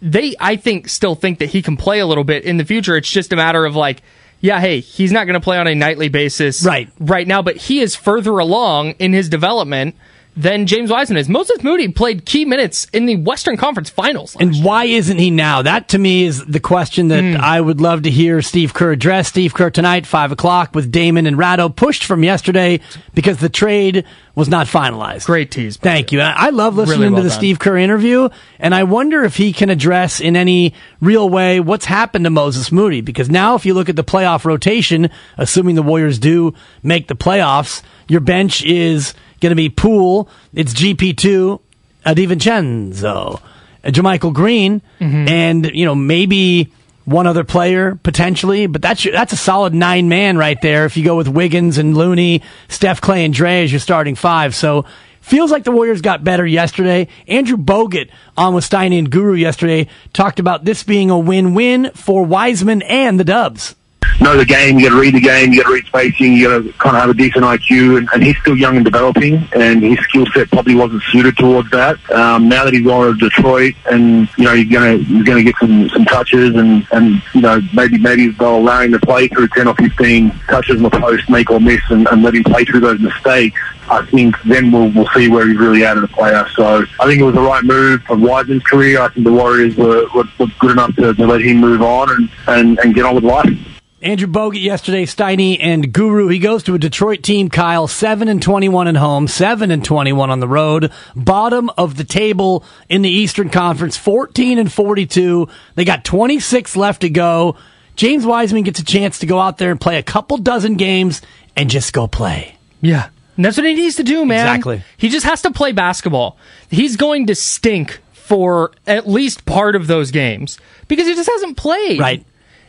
they, 0.01 0.35
I 0.39 0.55
think, 0.55 0.89
still 0.89 1.15
think 1.15 1.39
that 1.39 1.47
he 1.47 1.63
can 1.63 1.77
play 1.77 1.99
a 1.99 2.05
little 2.05 2.23
bit 2.23 2.43
in 2.43 2.57
the 2.57 2.65
future. 2.65 2.95
It's 2.95 3.09
just 3.09 3.33
a 3.33 3.35
matter 3.35 3.65
of 3.65 3.75
like, 3.75 4.03
yeah, 4.39 4.59
hey, 4.59 4.81
he's 4.81 5.11
not 5.11 5.25
going 5.25 5.33
to 5.33 5.39
play 5.39 5.57
on 5.57 5.67
a 5.67 5.73
nightly 5.73 6.09
basis 6.09 6.63
right 6.63 6.89
right 6.99 7.27
now, 7.27 7.41
but 7.41 7.57
he 7.57 7.79
is 7.79 7.95
further 7.95 8.37
along 8.37 8.91
in 8.99 9.13
his 9.13 9.29
development 9.29 9.95
than 10.35 10.65
James 10.67 10.91
Wiseman 10.91 11.17
is. 11.17 11.29
Moses 11.29 11.63
Moody 11.63 11.87
played 11.89 12.25
key 12.25 12.43
minutes 12.45 12.87
in 12.91 13.05
the 13.05 13.15
Western 13.15 13.55
Conference 13.57 13.89
Finals. 13.89 14.35
And 14.39 14.63
why 14.63 14.85
isn't 14.85 15.17
he 15.17 15.31
now? 15.31 15.61
That 15.61 15.89
to 15.89 15.97
me 15.97 16.25
is 16.25 16.43
the 16.45 16.59
question 16.59 17.07
that 17.09 17.23
Mm. 17.23 17.37
I 17.39 17.61
would 17.61 17.79
love 17.79 18.03
to 18.03 18.11
hear 18.11 18.41
Steve 18.41 18.73
Kerr 18.73 18.91
address. 18.91 19.29
Steve 19.29 19.53
Kerr 19.53 19.69
tonight, 19.69 20.05
5 20.05 20.31
o'clock 20.33 20.75
with 20.75 20.91
Damon 20.91 21.25
and 21.25 21.37
Ratto, 21.37 21.69
pushed 21.69 22.03
from 22.03 22.23
yesterday 22.23 22.81
because 23.13 23.37
the 23.37 23.49
trade 23.49 24.03
was 24.35 24.49
not 24.49 24.67
finalized. 24.67 25.25
Great 25.25 25.49
tease. 25.51 25.77
Thank 25.77 26.11
you. 26.11 26.19
I 26.19 26.33
I 26.47 26.49
love 26.49 26.75
listening 26.75 26.99
Really 26.99 27.11
well 27.13 27.19
to 27.21 27.23
the 27.23 27.29
done. 27.29 27.37
Steve 27.37 27.59
Kerr 27.59 27.77
interview, 27.77 28.27
and 28.59 28.75
I 28.75 28.83
wonder 28.83 29.23
if 29.23 29.37
he 29.37 29.53
can 29.53 29.69
address 29.69 30.19
in 30.19 30.35
any 30.35 30.73
real 30.99 31.29
way 31.29 31.61
what's 31.61 31.85
happened 31.85 32.25
to 32.25 32.29
Moses 32.29 32.71
Moody. 32.71 32.99
Because 32.99 33.29
now, 33.29 33.55
if 33.55 33.65
you 33.65 33.73
look 33.73 33.87
at 33.87 33.95
the 33.95 34.03
playoff 34.03 34.43
rotation, 34.43 35.09
assuming 35.37 35.75
the 35.75 35.83
Warriors 35.83 36.19
do 36.19 36.53
make 36.83 37.07
the 37.07 37.15
playoffs, 37.15 37.81
your 38.09 38.19
bench 38.19 38.61
is 38.65 39.13
going 39.41 39.51
to 39.51 39.55
be 39.55 39.69
Poole, 39.69 40.29
it's 40.53 40.73
GP2, 40.73 41.59
uh, 42.05 42.13
DiVincenzo, 42.13 43.41
uh, 43.41 43.41
JaMychal 43.89 44.33
Green, 44.33 44.81
Mm-hmm. 44.99 45.27
and 45.27 45.65
you 45.73 45.85
know 45.85 45.95
maybe 45.95 46.71
one 47.05 47.27
other 47.27 47.43
player 47.43 47.95
potentially, 48.01 48.65
but 48.65 48.81
that's 48.81 49.05
your, 49.05 49.13
that's 49.13 49.31
a 49.33 49.37
solid 49.37 49.73
nine 49.75 50.09
man 50.09 50.37
right 50.37 50.59
there. 50.61 50.85
If 50.85 50.97
you 50.97 51.03
go 51.05 51.15
with 51.15 51.27
Wiggins 51.27 51.77
and 51.77 51.95
Looney, 51.95 52.41
Steph, 52.67 52.99
Klay, 53.01 53.25
and 53.25 53.33
Dre 53.33 53.63
as 53.63 53.71
your 53.71 53.79
starting 53.79 54.15
five, 54.15 54.55
so 54.55 54.85
feels 55.21 55.51
like 55.51 55.63
the 55.65 55.71
Warriors 55.71 56.01
got 56.01 56.23
better 56.23 56.45
yesterday. 56.47 57.07
Andrew 57.27 57.57
Bogut 57.57 58.09
on 58.37 58.55
with 58.55 58.67
Steiny 58.67 58.97
and 58.97 59.11
Guru 59.11 59.33
yesterday 59.33 59.87
talked 60.13 60.39
about 60.39 60.65
this 60.65 60.81
being 60.83 61.09
a 61.11 61.19
win-win 61.19 61.91
for 61.93 62.23
Wiseman 62.25 62.81
and 62.83 63.19
the 63.19 63.23
Dubs. 63.23 63.75
Know 64.21 64.37
the 64.37 64.45
game, 64.45 64.77
you 64.79 64.89
got 64.89 64.95
to 64.95 65.01
read 65.01 65.13
the 65.13 65.21
game, 65.21 65.53
you 65.53 65.61
got 65.61 65.69
to 65.69 65.73
read 65.73 65.85
spacing, 65.85 66.33
you 66.33 66.47
got 66.47 66.63
to 66.63 66.73
kind 66.73 66.95
of 66.95 67.01
have 67.01 67.09
a 67.09 67.13
decent 67.13 67.43
IQ, 67.43 67.97
and, 67.97 68.09
and 68.13 68.23
he's 68.23 68.37
still 68.37 68.55
young 68.55 68.75
and 68.75 68.85
developing, 68.85 69.47
and 69.53 69.83
his 69.83 69.99
skill 69.99 70.25
set 70.33 70.49
probably 70.49 70.75
wasn't 70.75 71.01
suited 71.11 71.37
towards 71.37 71.69
that. 71.71 71.97
Um, 72.11 72.47
now 72.47 72.63
that 72.65 72.73
he's 72.73 72.85
gone 72.85 73.07
to 73.07 73.17
Detroit, 73.17 73.75
and 73.89 74.29
you 74.37 74.45
know 74.45 74.53
you're 74.53 74.71
gonna 74.71 74.95
you're 74.95 75.23
gonna 75.23 75.43
get 75.43 75.55
some 75.59 75.89
some 75.89 76.05
touches, 76.05 76.55
and 76.55 76.87
and 76.91 77.21
you 77.33 77.41
know 77.41 77.59
maybe 77.73 77.97
maybe 77.97 78.29
they'll 78.29 78.57
allow 78.57 78.81
him 78.81 78.91
to 78.91 78.99
play 78.99 79.27
through 79.27 79.47
ten 79.49 79.67
or 79.67 79.75
fifteen 79.75 80.31
touches 80.47 80.77
in 80.77 80.83
the 80.83 80.89
post, 80.89 81.29
make 81.29 81.49
or 81.51 81.59
miss, 81.59 81.81
and, 81.89 82.07
and 82.07 82.23
let 82.23 82.35
him 82.35 82.43
play 82.43 82.65
through 82.65 82.79
those 82.81 82.99
mistakes. 82.99 83.59
I 83.89 84.05
think 84.05 84.35
then 84.43 84.71
we'll 84.71 84.89
we'll 84.91 85.07
see 85.09 85.27
where 85.29 85.47
he's 85.47 85.57
really 85.57 85.85
at 85.85 85.97
as 85.97 86.03
a 86.03 86.07
player. 86.07 86.47
So 86.55 86.85
I 86.99 87.05
think 87.05 87.19
it 87.19 87.23
was 87.23 87.35
the 87.35 87.41
right 87.41 87.63
move 87.63 88.01
for 88.03 88.15
Wiseman's 88.15 88.63
career. 88.63 89.01
I 89.01 89.09
think 89.09 89.25
the 89.25 89.31
Warriors 89.33 89.75
were, 89.75 90.07
were, 90.15 90.23
were 90.39 90.47
good 90.59 90.71
enough 90.71 90.95
to, 90.95 91.13
to 91.13 91.27
let 91.27 91.41
him 91.41 91.57
move 91.57 91.81
on 91.81 92.09
and, 92.09 92.29
and, 92.47 92.79
and 92.79 92.95
get 92.95 93.05
on 93.05 93.15
with 93.15 93.23
life. 93.23 93.74
Andrew 94.05 94.27
Bogut 94.27 94.61
yesterday, 94.61 95.07
Steiny 95.07 95.57
and 95.59 95.91
Guru. 95.91 96.27
He 96.27 96.37
goes 96.37 96.61
to 96.63 96.75
a 96.75 96.77
Detroit 96.77 97.23
team, 97.23 97.49
Kyle, 97.49 97.87
7 97.87 98.27
and 98.27 98.39
21 98.39 98.87
at 98.87 98.97
home, 98.97 99.27
7 99.27 99.71
and 99.71 99.83
21 99.83 100.29
on 100.29 100.39
the 100.39 100.47
road. 100.47 100.91
Bottom 101.15 101.71
of 101.75 101.97
the 101.97 102.03
table 102.03 102.63
in 102.87 103.01
the 103.01 103.09
Eastern 103.09 103.49
Conference, 103.49 103.97
14 103.97 104.59
and 104.59 104.71
42. 104.71 105.47
They 105.73 105.85
got 105.85 106.05
26 106.05 106.75
left 106.75 107.01
to 107.01 107.09
go. 107.09 107.57
James 107.95 108.27
Wiseman 108.27 108.61
gets 108.61 108.79
a 108.79 108.85
chance 108.85 109.17
to 109.19 109.25
go 109.25 109.39
out 109.39 109.57
there 109.57 109.71
and 109.71 109.81
play 109.81 109.97
a 109.97 110.03
couple 110.03 110.37
dozen 110.37 110.75
games 110.75 111.23
and 111.55 111.67
just 111.67 111.91
go 111.91 112.07
play. 112.07 112.59
Yeah. 112.81 113.09
And 113.37 113.43
that's 113.43 113.57
what 113.57 113.65
he 113.65 113.73
needs 113.73 113.95
to 113.95 114.03
do, 114.03 114.23
man. 114.23 114.45
Exactly. 114.45 114.83
He 114.97 115.09
just 115.09 115.25
has 115.25 115.41
to 115.41 115.51
play 115.51 115.71
basketball. 115.71 116.37
He's 116.69 116.95
going 116.95 117.25
to 117.25 117.33
stink 117.33 118.01
for 118.13 118.71
at 118.85 119.07
least 119.07 119.47
part 119.47 119.75
of 119.75 119.87
those 119.87 120.11
games 120.11 120.59
because 120.87 121.07
he 121.07 121.15
just 121.15 121.29
hasn't 121.29 121.57
played. 121.57 121.99
Right. 121.99 122.23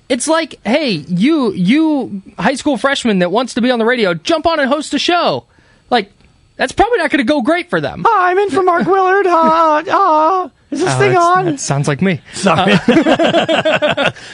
It's 0.09 0.29
like, 0.29 0.61
hey, 0.65 0.91
you 0.91 1.53
you 1.53 2.23
high 2.39 2.55
school 2.55 2.77
freshman 2.77 3.19
that 3.21 3.31
wants 3.33 3.55
to 3.55 3.61
be 3.61 3.71
on 3.71 3.79
the 3.79 3.85
radio, 3.85 4.15
jump 4.15 4.47
on 4.47 4.61
and 4.61 4.69
host 4.69 4.95
a 4.95 4.99
show. 4.99 5.47
Like, 5.91 6.13
that's 6.57 6.73
probably 6.73 6.99
not 6.99 7.11
going 7.11 7.19
to 7.19 7.31
go 7.31 7.43
great 7.43 7.71
for 7.71 7.81
them. 7.81 8.05
Hi, 8.07 8.31
I'm 8.31 8.39
in 8.39 8.51
for 8.51 8.63
Mark 8.63 8.87
Willard. 8.87 9.27
Ah, 9.29 9.83
ah. 9.89 10.51
Is 10.71 10.81
this 10.81 10.93
Oh, 10.95 10.99
thing 10.99 11.17
on? 11.17 11.45
That 11.47 11.61
sounds 11.61 11.87
like 11.89 12.03
me. 12.03 12.21
Sorry. 12.35 12.73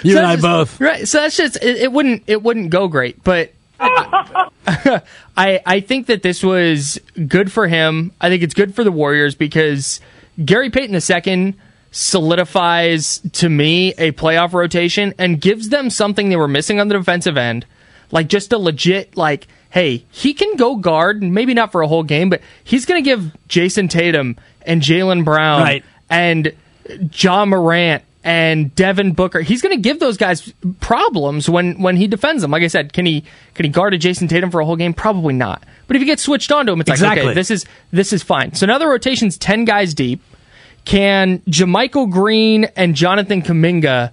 you 0.02 0.12
So 0.12 0.18
and 0.18 0.26
I 0.26 0.32
just- 0.36 0.42
both. 0.42 0.80
Right. 0.80 1.06
So 1.08 1.20
that's 1.20 1.36
just 1.36 1.56
it, 1.56 1.76
it 1.76 1.92
wouldn't 1.92 2.24
it 2.26 2.42
wouldn't 2.42 2.70
go 2.70 2.88
great, 2.88 3.22
but 3.24 3.52
I 3.80 5.00
I 5.36 5.80
think 5.80 6.06
that 6.06 6.22
this 6.22 6.42
was 6.42 7.00
good 7.28 7.50
for 7.50 7.66
him. 7.68 8.12
I 8.20 8.28
think 8.28 8.42
it's 8.42 8.54
good 8.54 8.74
for 8.74 8.84
the 8.84 8.92
Warriors 8.92 9.34
because 9.34 10.00
Gary 10.44 10.70
Payton 10.70 10.94
II 10.96 11.54
solidifies 11.92 13.20
to 13.32 13.48
me 13.48 13.92
a 13.98 14.12
playoff 14.12 14.52
rotation 14.52 15.14
and 15.18 15.40
gives 15.40 15.68
them 15.68 15.90
something 15.90 16.28
they 16.28 16.36
were 16.36 16.48
missing 16.48 16.80
on 16.80 16.88
the 16.88 16.94
defensive 16.96 17.36
end, 17.36 17.66
like 18.10 18.28
just 18.28 18.52
a 18.52 18.58
legit 18.58 19.16
like. 19.16 19.46
Hey, 19.70 20.04
he 20.10 20.34
can 20.34 20.56
go 20.56 20.76
guard, 20.76 21.22
maybe 21.22 21.54
not 21.54 21.72
for 21.72 21.80
a 21.80 21.88
whole 21.88 22.02
game, 22.02 22.28
but 22.28 22.42
he's 22.62 22.84
going 22.84 23.02
to 23.02 23.08
give 23.08 23.34
Jayson 23.48 23.88
Tatum 23.88 24.36
and 24.66 24.82
Jaylen 24.82 25.24
Brown 25.24 25.62
Right. 25.62 25.82
and 26.10 26.52
Ja 27.14 27.46
Morant 27.46 28.02
and 28.22 28.74
Devin 28.74 29.12
Booker. 29.14 29.40
He's 29.40 29.62
going 29.62 29.74
to 29.74 29.80
give 29.80 29.98
those 29.98 30.18
guys 30.18 30.52
problems 30.80 31.48
when 31.48 31.80
when 31.80 31.96
he 31.96 32.06
defends 32.06 32.42
them. 32.42 32.50
Like 32.50 32.62
I 32.62 32.66
said, 32.66 32.92
can 32.92 33.06
he 33.06 33.24
can 33.54 33.64
he 33.64 33.70
guard 33.70 33.94
a 33.94 33.98
Jayson 33.98 34.28
Tatum 34.28 34.50
for 34.50 34.60
a 34.60 34.66
whole 34.66 34.76
game? 34.76 34.92
Probably 34.92 35.32
not. 35.32 35.64
But 35.86 35.96
if 35.96 36.02
he 36.02 36.06
gets 36.06 36.22
switched 36.22 36.52
onto 36.52 36.70
him, 36.72 36.80
it's 36.82 36.88
like 36.90 36.96
Exactly. 36.98 37.22
okay, 37.28 37.34
this 37.34 37.50
is 37.50 37.64
this 37.92 38.12
is 38.12 38.22
fine. 38.22 38.52
So 38.54 38.66
now 38.66 38.76
the 38.76 38.86
rotation's 38.86 39.38
ten 39.38 39.64
guys 39.64 39.94
deep. 39.94 40.20
Can 40.84 41.38
JaMychal 41.40 42.10
Green 42.10 42.64
and 42.76 42.94
Jonathan 42.94 43.42
Kuminga 43.42 44.10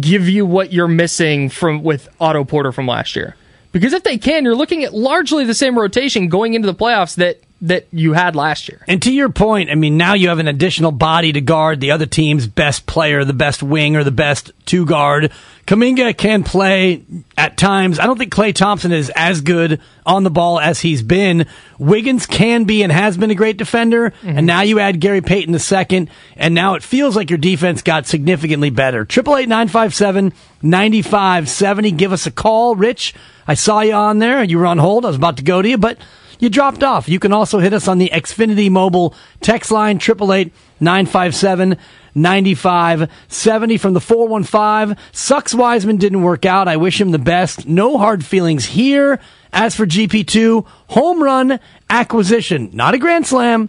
give 0.00 0.28
you 0.28 0.46
what 0.46 0.72
you're 0.72 0.88
missing 0.88 1.48
from 1.48 1.82
with 1.82 2.08
Otto 2.20 2.44
Porter 2.44 2.72
from 2.72 2.86
last 2.86 3.16
year? 3.16 3.36
Because 3.72 3.92
if 3.92 4.04
they 4.04 4.16
can, 4.16 4.44
you're 4.44 4.56
looking 4.56 4.84
at 4.84 4.94
largely 4.94 5.44
the 5.44 5.54
same 5.54 5.78
rotation 5.78 6.28
going 6.28 6.54
into 6.54 6.66
the 6.66 6.74
playoffs 6.74 7.16
that 7.16 7.40
that 7.62 7.86
you 7.90 8.12
had 8.12 8.36
last 8.36 8.68
year. 8.68 8.84
And 8.86 9.02
to 9.02 9.12
your 9.12 9.30
point, 9.30 9.70
I 9.70 9.74
mean, 9.76 9.96
now 9.96 10.12
you 10.12 10.28
have 10.28 10.38
an 10.38 10.48
additional 10.48 10.92
body 10.92 11.32
to 11.32 11.40
guard 11.40 11.80
the 11.80 11.90
other 11.90 12.04
team's 12.04 12.46
best 12.46 12.86
player, 12.86 13.24
the 13.24 13.32
best 13.32 13.62
wing, 13.62 13.96
or 13.96 14.04
the 14.04 14.10
best 14.10 14.52
two 14.66 14.84
guard. 14.84 15.32
Kuminga 15.66 16.16
can 16.16 16.44
play 16.44 17.02
at 17.36 17.56
times. 17.56 17.98
I 17.98 18.06
don't 18.06 18.18
think 18.18 18.32
Klay 18.32 18.54
Thompson 18.54 18.92
is 18.92 19.10
as 19.16 19.40
good 19.40 19.80
on 20.04 20.22
the 20.22 20.30
ball 20.30 20.60
as 20.60 20.80
he's 20.80 21.02
been. 21.02 21.46
Wiggins 21.78 22.26
can 22.26 22.64
be 22.64 22.82
and 22.82 22.92
has 22.92 23.16
been 23.16 23.30
a 23.30 23.34
great 23.34 23.56
defender. 23.56 24.12
And 24.22 24.36
mm-hmm. 24.36 24.46
now 24.46 24.60
you 24.60 24.78
add 24.78 25.00
Gary 25.00 25.22
Payton 25.22 25.52
the 25.52 25.58
second, 25.58 26.10
and 26.36 26.54
now 26.54 26.74
it 26.74 26.82
feels 26.82 27.16
like 27.16 27.30
your 27.30 27.38
defense 27.38 27.80
got 27.82 28.06
significantly 28.06 28.70
better. 28.70 29.04
Triple 29.04 29.36
eight 29.36 29.48
nine 29.48 29.68
five 29.68 29.94
seven 29.94 30.34
ninety 30.62 31.02
five 31.02 31.48
seventy. 31.48 31.90
Give 31.90 32.12
us 32.12 32.26
a 32.26 32.30
call, 32.30 32.76
Rich. 32.76 33.14
I 33.48 33.54
saw 33.54 33.80
you 33.80 33.94
on 33.94 34.18
there. 34.18 34.44
You 34.44 34.58
were 34.58 34.66
on 34.66 34.78
hold. 34.78 35.04
I 35.04 35.08
was 35.08 35.16
about 35.16 35.38
to 35.38 35.42
go 35.42 35.62
to 35.62 35.68
you, 35.68 35.78
but 35.78 35.98
you 36.38 36.48
dropped 36.48 36.82
off. 36.82 37.08
You 37.08 37.18
can 37.18 37.32
also 37.32 37.58
hit 37.58 37.72
us 37.72 37.88
on 37.88 37.98
the 37.98 38.10
Xfinity 38.12 38.70
Mobile 38.70 39.14
text 39.40 39.70
line, 39.70 39.96
888 39.96 40.52
957 40.80 41.76
9570 42.14 43.76
from 43.76 43.92
the 43.92 44.00
415. 44.00 44.96
Sucks 45.12 45.54
Wiseman 45.54 45.98
didn't 45.98 46.22
work 46.22 46.46
out. 46.46 46.68
I 46.68 46.76
wish 46.76 47.00
him 47.00 47.10
the 47.10 47.18
best. 47.18 47.66
No 47.66 47.98
hard 47.98 48.24
feelings 48.24 48.66
here. 48.66 49.20
As 49.52 49.76
for 49.76 49.86
GP2, 49.86 50.66
home 50.88 51.22
run 51.22 51.60
acquisition, 51.88 52.70
not 52.72 52.94
a 52.94 52.98
grand 52.98 53.26
slam. 53.26 53.68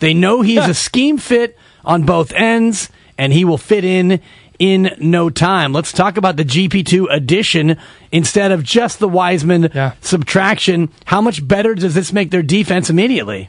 They 0.00 0.14
know 0.14 0.42
he's 0.42 0.66
a 0.66 0.74
scheme 0.74 1.18
fit 1.18 1.58
on 1.84 2.04
both 2.04 2.32
ends, 2.32 2.88
and 3.16 3.32
he 3.32 3.44
will 3.44 3.58
fit 3.58 3.84
in 3.84 4.20
in 4.58 4.94
no 4.98 5.30
time. 5.30 5.72
Let's 5.72 5.92
talk 5.92 6.16
about 6.16 6.36
the 6.36 6.44
GP2 6.44 7.06
addition 7.10 7.76
instead 8.10 8.50
of 8.52 8.62
just 8.64 8.98
the 8.98 9.08
Wiseman 9.08 9.70
Yeah. 9.74 9.92
subtraction. 10.00 10.88
How 11.04 11.20
much 11.20 11.46
better 11.46 11.74
does 11.74 11.94
this 11.94 12.12
make 12.12 12.30
their 12.30 12.42
defense 12.42 12.90
immediately? 12.90 13.48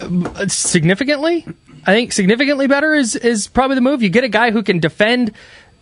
Uh, 0.00 0.46
significantly. 0.48 1.46
I 1.86 1.94
think 1.94 2.12
significantly 2.12 2.66
better 2.66 2.94
is 2.94 3.14
is 3.16 3.46
probably 3.46 3.76
the 3.76 3.80
move. 3.80 4.02
You 4.02 4.08
get 4.10 4.24
a 4.24 4.28
guy 4.28 4.50
who 4.50 4.62
can 4.62 4.78
defend 4.78 5.32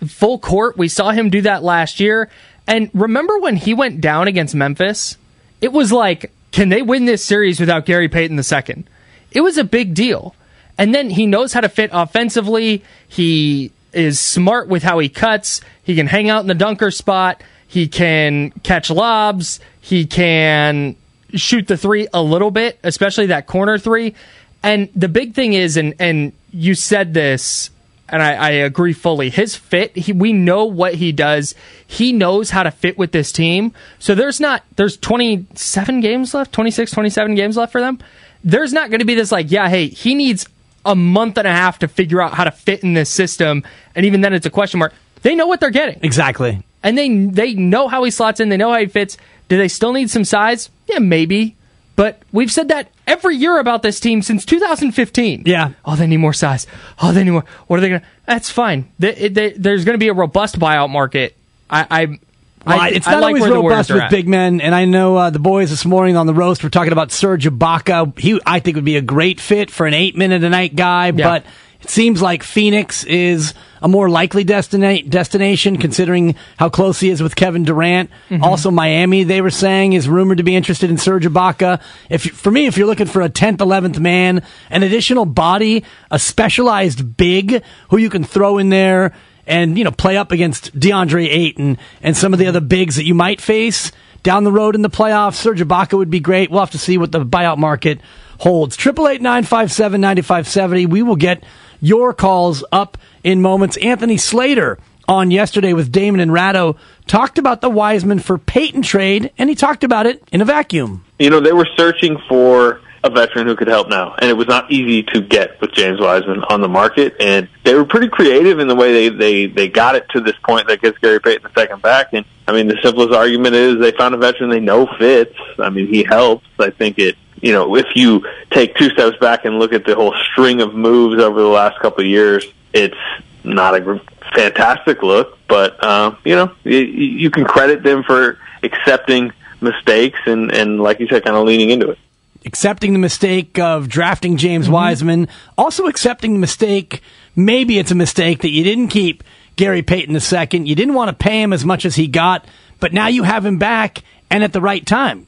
full 0.07 0.39
court. 0.39 0.77
We 0.77 0.89
saw 0.89 1.11
him 1.11 1.31
do 1.31 1.41
that 1.43 1.63
last 1.65 1.99
year. 1.99 2.31
And 2.67 2.91
remember 2.95 3.39
when 3.41 3.57
he 3.57 3.75
went 3.75 4.01
down 4.01 4.29
against 4.29 4.55
Memphis? 4.55 5.17
It 5.61 5.73
was 5.73 5.91
like, 5.93 6.31
can 6.53 6.69
they 6.69 6.83
win 6.83 7.07
this 7.07 7.25
series 7.25 7.59
without 7.59 7.87
Gary 7.87 8.09
Payton 8.09 8.39
II? 8.39 8.85
It 9.33 9.41
was 9.41 9.59
a 9.59 9.65
big 9.65 9.95
deal. 9.95 10.35
And 10.79 10.95
then 10.95 11.11
he 11.11 11.27
knows 11.27 11.53
how 11.53 11.61
to 11.61 11.69
fit 11.69 11.91
offensively. 11.93 12.83
He 13.09 13.71
is 13.97 14.21
smart 14.21 14.69
with 14.69 14.83
how 14.83 14.99
he 14.99 15.09
cuts. 15.09 15.61
He 15.83 15.95
can 15.95 16.07
hang 16.07 16.31
out 16.31 16.41
in 16.41 16.47
the 16.47 16.55
dunker 16.55 16.91
spot. 16.91 17.43
He 17.67 17.89
can 17.89 18.51
catch 18.63 18.91
lobs. 18.91 19.61
He 19.81 20.07
can 20.07 20.97
shoot 21.35 21.67
the 21.67 21.77
three 21.77 22.09
a 22.13 22.23
little 22.23 22.51
bit, 22.51 22.79
especially 22.83 23.27
that 23.27 23.47
corner 23.47 23.79
three. 23.79 24.15
And 24.63 24.89
the 24.95 25.09
big 25.09 25.35
thing 25.35 25.53
is, 25.53 25.77
and 25.77 25.95
and 25.99 26.33
you 26.53 26.75
said 26.75 27.15
this, 27.15 27.71
and 28.09 28.23
I, 28.23 28.35
I 28.35 28.51
agree 28.51 28.93
fully. 28.93 29.31
His 29.31 29.57
fit, 29.57 29.97
he, 29.97 30.13
we 30.13 30.33
know 30.33 30.65
what 30.65 30.95
he 30.95 31.13
does. 31.13 31.55
He 31.87 32.13
knows 32.13 32.51
how 32.51 32.63
to 32.63 32.71
fit 32.71 32.97
with 32.97 33.13
this 33.13 33.33
team. 33.33 33.73
So 33.99 34.15
there's 34.15 34.41
not 34.41 34.63
there's 34.77 34.97
27 34.97 36.01
games 36.01 36.33
left, 36.33 36.53
26, 36.53 36.93
27 36.93 37.35
games 37.35 37.57
left 37.57 37.73
for 37.73 37.81
them. 37.81 37.99
There's 38.43 38.73
not 38.73 38.91
going 38.91 39.01
to 39.01 39.07
be 39.07 39.15
this 39.15 39.33
like, 39.33 39.51
yeah, 39.51 39.69
hey, 39.69 39.89
he 39.89 40.15
needs 40.15 40.47
a 40.85 40.95
month 40.95 41.39
and 41.39 41.47
a 41.47 41.53
half 41.53 41.79
to 41.81 41.89
figure 41.89 42.21
out 42.21 42.35
how 42.35 42.45
to 42.45 42.51
fit 42.51 42.83
in 42.83 42.95
this 42.95 43.11
system, 43.11 43.63
and 43.95 44.05
even 44.07 44.21
then, 44.21 44.33
it's 44.35 44.47
a 44.47 44.51
question 44.51 44.79
mark. 44.81 44.93
They 45.23 45.35
know 45.35 45.47
what 45.47 45.59
they're 45.61 45.71
getting 45.71 45.99
Exactly. 46.03 46.63
and 46.83 46.99
they 46.99 47.09
they 47.27 47.55
know 47.55 47.89
how 47.89 48.05
he 48.05 48.11
slots 48.11 48.41
in. 48.41 48.51
They 48.51 48.57
know 48.59 48.71
how 48.73 48.79
he 48.79 48.87
fits. 48.87 49.17
Do 49.49 49.57
they 49.57 49.69
still 49.69 49.93
need 49.93 50.11
some 50.11 50.25
size? 50.25 50.69
Yeah, 50.87 50.99
maybe. 50.99 51.57
But 51.97 52.21
we've 52.33 52.51
said 52.51 52.69
that 52.69 52.89
every 53.07 53.37
year 53.37 53.59
about 53.59 53.83
this 53.83 54.01
team 54.01 54.21
since 54.21 54.45
2015. 54.45 55.45
Yeah. 55.47 55.73
Oh, 55.85 55.95
they 55.97 56.07
need 56.09 56.17
more 56.17 56.33
size. 56.33 56.67
Oh, 57.01 57.13
they 57.13 57.23
need 57.25 57.31
more. 57.31 57.45
What 57.69 57.79
are 57.79 57.81
they 57.83 57.89
going 57.89 58.01
to? 58.01 58.07
That's 58.27 58.51
fine. 58.51 58.91
They, 58.99 59.29
they, 59.29 59.51
there's 59.53 59.85
going 59.85 59.95
to 59.95 59.99
be 59.99 60.09
a 60.09 60.13
robust 60.15 60.59
buyout 60.59 60.91
market. 60.91 61.37
I. 61.71 61.87
I 61.91 62.19
Well, 62.67 62.81
I, 62.81 62.89
it's 62.89 63.07
I 63.07 63.13
not 63.13 63.23
like 63.23 63.29
always 63.29 63.43
where 63.43 63.53
the 63.53 63.61
Warriors 63.61 63.91
robust 63.91 64.05
with 64.05 64.11
big 64.11 64.29
men, 64.29 64.61
and 64.61 64.75
I 64.75 64.85
know 64.85 65.17
uh, 65.17 65.31
the 65.31 65.39
boys 65.39 65.71
this 65.71 65.85
morning 65.85 66.17
on 66.17 66.27
the 66.27 66.35
roast 66.35 66.63
were 66.63 66.71
talking 66.71 66.93
about 66.93 67.13
Serge 67.13 67.45
Ibaka. 67.45 68.19
He, 68.19 68.41
I 68.47 68.61
think, 68.61 68.77
would 68.77 68.85
be 68.85 68.97
a 68.97 69.03
great 69.03 69.41
fit 69.41 69.71
for 69.71 69.87
an 69.87 69.95
eight 69.95 70.17
minute 70.17 70.43
a 70.45 70.49
night 70.49 70.75
guy, 70.75 71.11
but 71.11 71.45
it 71.83 71.91
seems 71.91 72.23
like 72.23 72.43
Phoenix 72.43 73.05
is 73.05 73.53
a 73.83 73.89
more 73.89 74.09
likely 74.09 74.43
destina- 74.47 75.07
destination 75.07 75.77
considering 75.77 76.35
how 76.59 76.71
close 76.71 77.01
he 77.01 77.11
is 77.11 77.23
with 77.23 77.37
Kevin 77.37 77.65
Durant. 77.65 78.09
Mm-hmm. 78.31 78.43
Also, 78.43 78.71
Miami, 78.71 79.25
they 79.25 79.43
were 79.43 79.51
saying, 79.51 79.93
is 79.93 80.09
rumored 80.09 80.39
to 80.39 80.45
be 80.45 80.57
interested 80.57 80.89
in 80.89 80.97
Serge 80.97 81.27
Ibaka. 81.27 81.83
If 82.09 82.23
for 82.23 82.51
me, 82.51 82.65
if 82.65 82.79
you're 82.79 82.87
looking 82.87 83.07
for 83.07 83.21
a 83.21 83.29
tenth, 83.29 83.61
eleventh 83.61 84.01
man, 84.01 84.43
an 84.71 84.83
additional 84.83 85.27
body, 85.27 85.85
a 86.11 86.19
specialized 86.19 87.19
big 87.19 87.63
who 87.91 87.99
you 87.99 88.09
can 88.09 88.25
throw 88.25 88.57
in 88.57 88.71
there 88.71 89.13
and 89.47 89.77
you 89.79 89.85
know 89.85 89.91
play 89.91 90.17
up 90.17 90.33
against 90.33 90.79
DeAndre 90.79 91.29
Ayton 91.29 91.79
and 92.03 92.17
some 92.17 92.33
of 92.33 92.39
the 92.39 92.47
other 92.47 92.61
bigs 92.61 92.97
that 92.97 93.05
you 93.05 93.15
might 93.15 93.41
face 93.41 93.93
down 94.23 94.45
the 94.45 94.53
road 94.53 94.75
in 94.75 94.83
the 94.83 94.91
playoffs. 94.91 95.35
Serge 95.35 95.61
Ibaka 95.61 95.97
would 95.97 96.11
be 96.11 96.21
great. 96.21 96.51
We'll 96.51 96.61
have 96.61 96.71
to 96.71 96.79
see 96.79 96.99
what 96.99 97.13
the 97.13 97.25
buyout 97.25 97.59
market 97.59 98.01
holds. 98.41 98.77
Triple 98.77 99.09
eight 99.09 99.23
nine 99.23 99.45
five 99.45 99.71
seven 99.71 100.01
ninety 100.01 100.23
five 100.23 100.49
seventy. 100.49 100.87
We 100.87 101.03
will 101.03 101.17
get 101.17 101.45
your 101.81 102.13
calls 102.15 102.65
up 102.73 102.99
in 103.23 103.43
moments. 103.43 103.77
Anthony 103.77 104.17
Slater 104.17 104.79
on 105.07 105.31
yesterday 105.31 105.75
with 105.75 105.93
Damon 105.93 106.21
and 106.21 106.33
Ratto 106.33 106.77
talked 107.07 107.39
about 107.39 107.61
the 107.61 107.69
Wiseman 107.69 108.19
for 108.19 108.39
Payton 108.39 108.83
trade, 108.83 109.31
and 109.37 109.51
he 109.51 109.55
talked 109.55 109.85
about 109.85 110.07
it 110.07 110.23
in 110.33 110.41
a 110.41 110.45
vacuum. 110.47 111.05
you 111.19 111.29
know, 111.29 111.41
they 111.41 111.53
were 111.53 111.69
searching 111.77 112.17
for 112.29 112.81
a 113.05 113.11
veteran 113.11 113.47
who 113.47 113.55
could 113.55 113.69
help 113.69 113.89
now, 113.89 114.15
and 114.19 114.31
it 114.31 114.33
was 114.33 114.49
not 114.49 114.73
easy 114.73 115.03
to 115.03 115.21
get 115.21 115.61
with 115.61 115.73
James 115.73 116.01
Wiseman 116.01 116.43
on 116.49 116.63
the 116.63 116.69
market. 116.69 117.15
And 117.21 117.49
they 117.63 117.75
were 117.75 117.85
pretty 117.85 118.09
creative 118.09 118.59
in 118.59 118.67
the 118.67 118.75
way 118.75 118.93
they 118.93 119.09
they 119.11 119.47
they 119.47 119.69
got 119.69 119.95
it 119.95 120.09
to 120.11 120.21
this 120.21 120.35
point 120.43 120.69
that 120.69 120.81
gets 120.81 120.97
Gary 120.99 121.21
Payton 121.21 121.43
the 121.43 121.61
second 121.61 121.83
back. 121.83 122.15
And 122.15 122.25
I 122.49 122.53
mean, 122.53 122.67
the 122.67 122.79
simplest 122.83 123.13
argument 123.13 123.55
is 123.55 123.79
they 123.79 123.93
found 123.93 124.15
a 124.15 124.19
veteran 124.19 124.49
they 124.49 124.59
know 124.59 124.87
fits. 124.99 125.37
I 125.59 125.69
mean, 125.69 125.87
he 125.87 126.03
helps. 126.03 126.47
I 126.59 126.71
think 126.71 126.99
it. 126.99 127.17
You 127.43 127.53
know, 127.53 127.77
if 127.77 127.89
you 127.95 128.27
take 128.51 128.75
two 128.77 128.89
steps 128.91 129.19
back 129.19 129.45
and 129.45 129.59
look 129.59 129.75
at 129.75 129.85
the 129.85 129.95
whole 129.95 130.15
string 130.33 130.63
of 130.63 130.75
moves 130.75 131.23
over 131.23 131.43
the 131.43 131.49
last 131.49 131.79
couple 131.81 132.01
of 132.01 132.07
years, 132.07 132.47
it's 132.73 132.97
not 133.43 133.75
a 133.75 134.01
fantastic 134.35 135.03
look, 135.03 135.39
but 135.47 135.83
uh, 135.85 136.15
you 136.25 136.35
know, 136.37 136.53
you, 136.65 136.79
you 136.79 137.31
can 137.31 137.45
credit 137.45 137.83
them 137.83 138.03
for 138.03 138.39
accepting 138.63 139.31
mistakes 139.61 140.19
and 140.25 140.53
and 140.53 140.81
like 140.81 141.01
you 141.01 141.07
said, 141.09 141.23
kind 141.23 141.37
of 141.37 141.45
leaning 141.45 141.69
into 141.69 141.91
it. 141.91 141.99
Accepting 142.45 142.93
the 142.93 142.99
mistake 142.99 143.59
of 143.59 143.89
drafting 143.89 144.37
James 144.37 144.67
mm-hmm. 144.67 144.75
Wiseman, 144.75 145.29
also 145.57 145.87
accepting 145.87 146.35
the 146.35 146.39
mistake, 146.39 147.01
maybe 147.37 147.79
it's 147.79 147.91
a 147.91 147.97
mistake 147.97 148.43
that 148.43 148.51
you 148.51 148.65
didn't 148.65 148.89
keep 148.89 149.25
Gary 149.57 149.83
Payton 149.83 150.15
II. 150.15 150.69
You 150.69 150.75
didn't 150.75 150.95
want 150.95 151.09
to 151.09 151.15
pay 151.15 151.43
him 151.43 151.53
as 151.53 151.65
much 151.65 151.85
as 151.85 151.95
he 151.97 152.07
got, 152.07 152.47
but 152.81 152.93
now 152.93 153.09
you 153.09 153.23
have 153.23 153.45
him 153.47 153.59
back 153.59 154.03
and 154.31 154.43
at 154.43 154.53
the 154.53 154.61
right 154.61 154.85
time. 154.85 155.27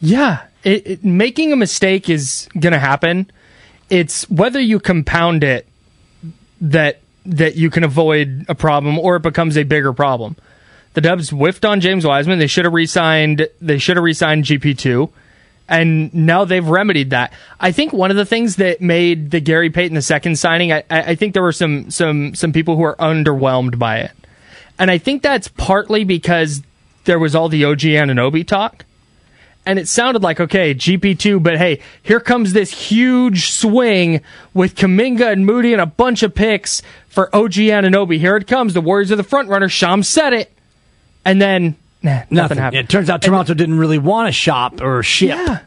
Yeah, 0.00 0.44
it, 0.64 0.86
it, 0.86 1.04
making 1.04 1.52
a 1.52 1.56
mistake 1.56 2.08
is 2.08 2.48
going 2.58 2.72
to 2.72 2.78
happen. 2.78 3.30
It's 3.88 4.28
whether 4.28 4.60
you 4.60 4.80
compound 4.80 5.44
it 5.44 5.66
that 6.60 7.00
that 7.24 7.56
you 7.56 7.70
can 7.70 7.82
avoid 7.84 8.46
a 8.48 8.54
problem 8.54 8.98
or 8.98 9.16
it 9.16 9.22
becomes 9.22 9.56
a 9.56 9.64
bigger 9.64 9.92
problem. 9.92 10.36
The 10.94 11.00
Dubs 11.00 11.30
whiffed 11.30 11.64
on 11.64 11.80
James 11.80 12.06
Wiseman. 12.06 12.38
They 12.38 12.46
should 12.46 12.64
have 12.64 12.72
re-signed. 12.72 13.48
They 13.60 13.78
should 13.78 13.96
have 13.96 14.04
re-signed 14.04 14.44
GP 14.44 14.78
two, 14.78 15.10
and 15.68 16.12
now 16.14 16.44
they've 16.44 16.66
remedied 16.66 17.10
that. 17.10 17.32
I 17.58 17.72
think 17.72 17.92
one 17.92 18.10
of 18.10 18.16
the 18.16 18.24
things 18.24 18.56
that 18.56 18.80
made 18.80 19.30
the 19.30 19.40
Gary 19.40 19.70
Payton 19.70 19.96
II 19.96 20.34
signing, 20.34 20.72
I, 20.72 20.84
I 20.90 21.14
think 21.14 21.34
there 21.34 21.42
were 21.42 21.52
some 21.52 21.90
some 21.90 22.34
some 22.34 22.52
people 22.52 22.76
who 22.76 22.82
are 22.82 22.96
underwhelmed 22.96 23.78
by 23.78 23.98
it, 23.98 24.12
and 24.78 24.90
I 24.90 24.98
think 24.98 25.22
that's 25.22 25.48
partly 25.48 26.04
because 26.04 26.62
there 27.04 27.18
was 27.18 27.34
all 27.34 27.48
the 27.48 27.64
OG 27.64 27.80
Anunoby 27.80 28.46
talk. 28.46 28.84
And 29.68 29.80
it 29.80 29.88
sounded 29.88 30.22
like 30.22 30.38
okay 30.38 30.72
GP2 30.76 31.42
but 31.42 31.58
hey 31.58 31.80
here 32.00 32.20
comes 32.20 32.52
this 32.52 32.70
huge 32.70 33.50
swing 33.50 34.20
with 34.54 34.76
Kuminga 34.76 35.32
and 35.32 35.44
Moody 35.44 35.72
and 35.72 35.82
a 35.82 35.86
bunch 35.86 36.22
of 36.22 36.36
picks 36.36 36.82
for 37.08 37.34
OG 37.34 37.54
Anunoby 37.54 38.20
here 38.20 38.36
it 38.36 38.46
comes. 38.46 38.74
The 38.74 38.80
Warriors 38.80 39.10
are 39.10 39.16
the 39.16 39.24
front 39.24 39.48
runner. 39.48 39.68
Sham 39.68 40.04
said 40.04 40.32
it. 40.32 40.52
And 41.24 41.42
then 41.42 41.74
nah, 42.02 42.22
nothing, 42.30 42.58
happened 42.58 42.80
It 42.80 42.88
turns 42.88 43.10
out 43.10 43.22
Toronto 43.22 43.54
didn't 43.54 43.78
really 43.78 43.98
want 43.98 44.28
to 44.28 44.32
shop 44.32 44.80
or 44.80 45.02
ship. 45.02 45.30
yeah 45.36 45.60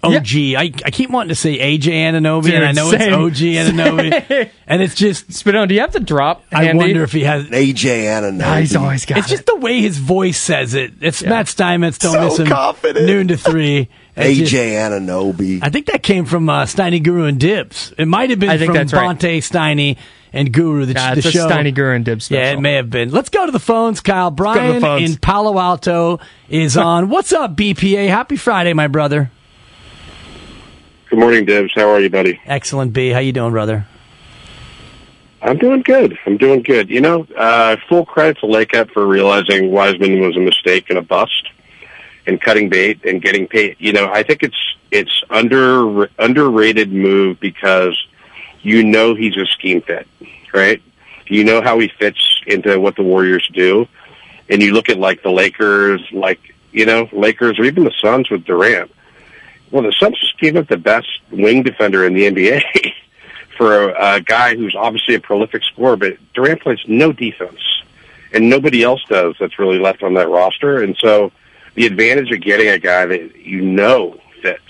OG. 0.00 0.28
I, 0.36 0.72
I 0.84 0.90
keep 0.92 1.10
wanting 1.10 1.30
to 1.30 1.34
say 1.34 1.58
AJ 1.58 1.86
Anunoby, 1.90 2.44
Dude, 2.44 2.54
and 2.54 2.64
I 2.66 2.70
know 2.70 2.88
same. 2.88 3.00
it's 3.00 3.12
OG 3.16 3.74
Anunoby. 3.74 4.50
and 4.68 4.80
it's 4.80 4.94
just, 4.94 5.28
Spino 5.30 5.66
do 5.66 5.74
you 5.74 5.80
have 5.80 5.90
to 5.90 5.98
drop 6.00 6.44
I 6.52 6.72
wonder 6.72 7.02
if 7.02 7.10
he 7.10 7.24
has. 7.24 7.46
AJ 7.46 8.04
Anunoby. 8.04 8.36
Nah, 8.36 8.56
he's 8.58 8.76
always 8.76 9.04
got 9.04 9.18
It's 9.18 9.26
it. 9.26 9.30
just 9.30 9.46
the 9.46 9.56
way 9.56 9.80
his 9.80 9.98
voice 9.98 10.38
says 10.40 10.74
it. 10.74 10.92
It's 11.00 11.24
Matt 11.24 11.48
Steinmetz. 11.48 11.98
Don't 11.98 12.12
So 12.12 12.24
miss 12.26 12.38
him. 12.38 12.46
confident. 12.46 13.06
Noon 13.06 13.26
to 13.28 13.36
three. 13.36 13.88
It's 14.20 14.38
AJ 14.40 14.46
just- 14.46 14.54
Anunoby. 14.54 15.60
I 15.62 15.70
think 15.70 15.86
that 15.86 16.02
came 16.02 16.24
from 16.24 16.48
uh, 16.48 16.64
Steiny 16.64 17.00
Guru 17.02 17.24
and 17.24 17.38
Dibs. 17.38 17.92
It 17.98 18.06
might 18.06 18.30
have 18.30 18.40
been 18.40 18.50
I 18.50 18.58
think 18.58 18.68
from 18.70 18.76
that's 18.76 18.92
right. 18.92 19.02
Bonte 19.16 19.38
Steiny 19.42 19.96
and 20.32 20.52
Guru. 20.52 20.84
The, 20.86 20.92
Yeah, 20.94 21.14
the 21.14 21.18
it's 21.18 21.26
a 21.28 21.30
show. 21.32 21.48
Steiny 21.48 21.74
Guru 21.74 21.94
and 21.96 22.04
Dibs 22.04 22.30
Yeah, 22.30 22.52
it 22.52 22.60
may 22.60 22.74
have 22.74 22.90
been. 22.90 23.10
Let's 23.10 23.28
go 23.28 23.46
to 23.46 23.52
the 23.52 23.58
phones. 23.58 24.00
Kyle 24.00 24.30
go 24.30 24.36
to 24.36 24.50
the 24.52 24.58
Brian 24.66 24.80
phones. 24.80 25.10
in 25.10 25.16
Palo 25.18 25.58
Alto 25.58 26.20
is 26.48 26.76
on. 26.76 27.08
What's 27.08 27.32
up, 27.32 27.56
BPA? 27.56 28.08
Happy 28.08 28.36
Friday, 28.36 28.72
my 28.72 28.86
brother. 28.86 29.30
Good 31.10 31.18
morning, 31.18 31.44
Dibs. 31.46 31.72
How 31.74 31.88
are 31.90 32.00
you, 32.00 32.10
buddy? 32.10 32.38
Excellent, 32.44 32.92
B. 32.92 33.08
How 33.10 33.18
you 33.18 33.32
doing, 33.32 33.52
brother? 33.52 33.86
I'm 35.40 35.56
doing 35.56 35.82
good. 35.82 36.18
I'm 36.26 36.36
doing 36.36 36.62
good. 36.62 36.90
You 36.90 37.00
know, 37.00 37.26
uh, 37.36 37.76
full 37.88 38.04
credit 38.04 38.38
to 38.40 38.46
Lacob 38.46 38.90
for 38.90 39.06
realizing 39.06 39.70
Wiseman 39.70 40.20
was 40.20 40.36
a 40.36 40.40
mistake 40.40 40.90
and 40.90 40.98
a 40.98 41.02
bust, 41.02 41.48
and 42.26 42.40
cutting 42.40 42.68
bait 42.68 43.04
and 43.04 43.22
getting 43.22 43.46
paid. 43.46 43.76
You 43.78 43.92
know, 43.92 44.10
I 44.12 44.22
think 44.22 44.42
it's 44.42 44.56
it's 44.90 45.22
under 45.30 46.10
underrated 46.18 46.92
move 46.92 47.38
because 47.40 47.96
you 48.62 48.84
know 48.84 49.14
he's 49.14 49.36
a 49.36 49.46
scheme 49.46 49.82
fit, 49.82 50.06
right? 50.52 50.82
You 51.26 51.44
know 51.44 51.60
how 51.60 51.78
he 51.78 51.88
fits 51.88 52.40
into 52.46 52.80
what 52.80 52.96
the 52.96 53.02
Warriors 53.02 53.48
do, 53.52 53.86
and 54.48 54.62
you 54.62 54.72
look 54.72 54.88
at 54.88 54.98
like 54.98 55.22
the 55.22 55.30
Lakers, 55.30 56.00
like 56.12 56.40
you 56.72 56.86
know 56.86 57.08
Lakers 57.12 57.58
or 57.58 57.64
even 57.64 57.84
the 57.84 57.92
Suns 58.00 58.30
with 58.30 58.44
Durant. 58.44 58.90
Well, 59.70 59.82
the 59.82 59.92
Suns 59.92 60.18
just 60.18 60.38
gave 60.38 60.56
up 60.56 60.68
the 60.68 60.78
best 60.78 61.08
wing 61.30 61.62
defender 61.62 62.06
in 62.06 62.14
the 62.14 62.22
NBA 62.22 62.62
for 63.58 63.90
a, 63.90 64.16
a 64.16 64.20
guy 64.20 64.56
who's 64.56 64.74
obviously 64.74 65.14
a 65.14 65.20
prolific 65.20 65.62
scorer, 65.64 65.96
but 65.96 66.16
Durant 66.32 66.62
plays 66.62 66.78
no 66.86 67.12
defense, 67.12 67.60
and 68.32 68.48
nobody 68.48 68.82
else 68.82 69.04
does. 69.08 69.34
That's 69.38 69.58
really 69.58 69.78
left 69.78 70.02
on 70.02 70.14
that 70.14 70.28
roster, 70.28 70.82
and 70.82 70.96
so 70.98 71.32
the 71.74 71.86
advantage 71.86 72.30
of 72.32 72.40
getting 72.40 72.68
a 72.68 72.78
guy 72.78 73.06
that 73.06 73.36
you 73.36 73.60
know 73.60 74.18
fits 74.42 74.62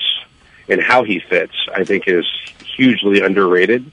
and 0.68 0.82
how 0.82 1.04
he 1.04 1.18
fits, 1.20 1.54
I 1.74 1.84
think, 1.84 2.06
is 2.06 2.26
hugely 2.78 3.20
underrated. 3.20 3.90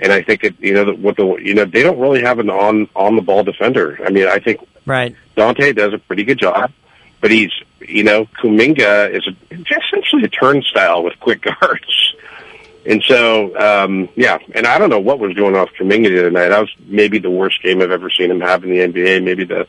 And 0.00 0.12
I 0.12 0.22
think 0.22 0.42
it, 0.44 0.56
you 0.58 0.74
know, 0.74 0.92
what 0.94 1.16
the 1.16 1.26
you 1.36 1.54
know 1.54 1.64
they 1.64 1.82
don't 1.82 1.98
really 2.00 2.22
have 2.22 2.38
an 2.38 2.50
on 2.50 2.88
on 2.96 3.14
the 3.16 3.22
ball 3.22 3.44
defender. 3.44 3.98
I 4.04 4.10
mean, 4.10 4.26
I 4.26 4.38
think 4.40 4.60
Right. 4.84 5.14
Dante 5.36 5.72
does 5.72 5.92
a 5.92 5.98
pretty 5.98 6.22
good 6.24 6.38
job, 6.38 6.70
but 7.20 7.30
he's, 7.32 7.50
you 7.80 8.04
know, 8.04 8.26
Kuminga 8.40 9.10
is 9.12 9.26
a, 9.26 9.34
essentially 9.54 10.22
a 10.24 10.28
turnstile 10.28 11.02
with 11.02 11.18
quick 11.20 11.42
guards. 11.60 12.14
And 12.88 13.02
so, 13.02 13.58
um, 13.58 14.08
yeah, 14.14 14.38
and 14.54 14.64
I 14.64 14.78
don't 14.78 14.90
know 14.90 15.00
what 15.00 15.18
was 15.18 15.32
going 15.34 15.56
off 15.56 15.70
Kuminga 15.78 16.08
tonight. 16.08 16.50
That 16.50 16.60
was 16.60 16.70
maybe 16.86 17.18
the 17.18 17.30
worst 17.30 17.60
game 17.64 17.82
I've 17.82 17.90
ever 17.90 18.10
seen 18.10 18.30
him 18.30 18.40
have 18.42 18.62
in 18.62 18.70
the 18.70 18.78
NBA. 18.78 19.24
Maybe 19.24 19.42
the 19.44 19.66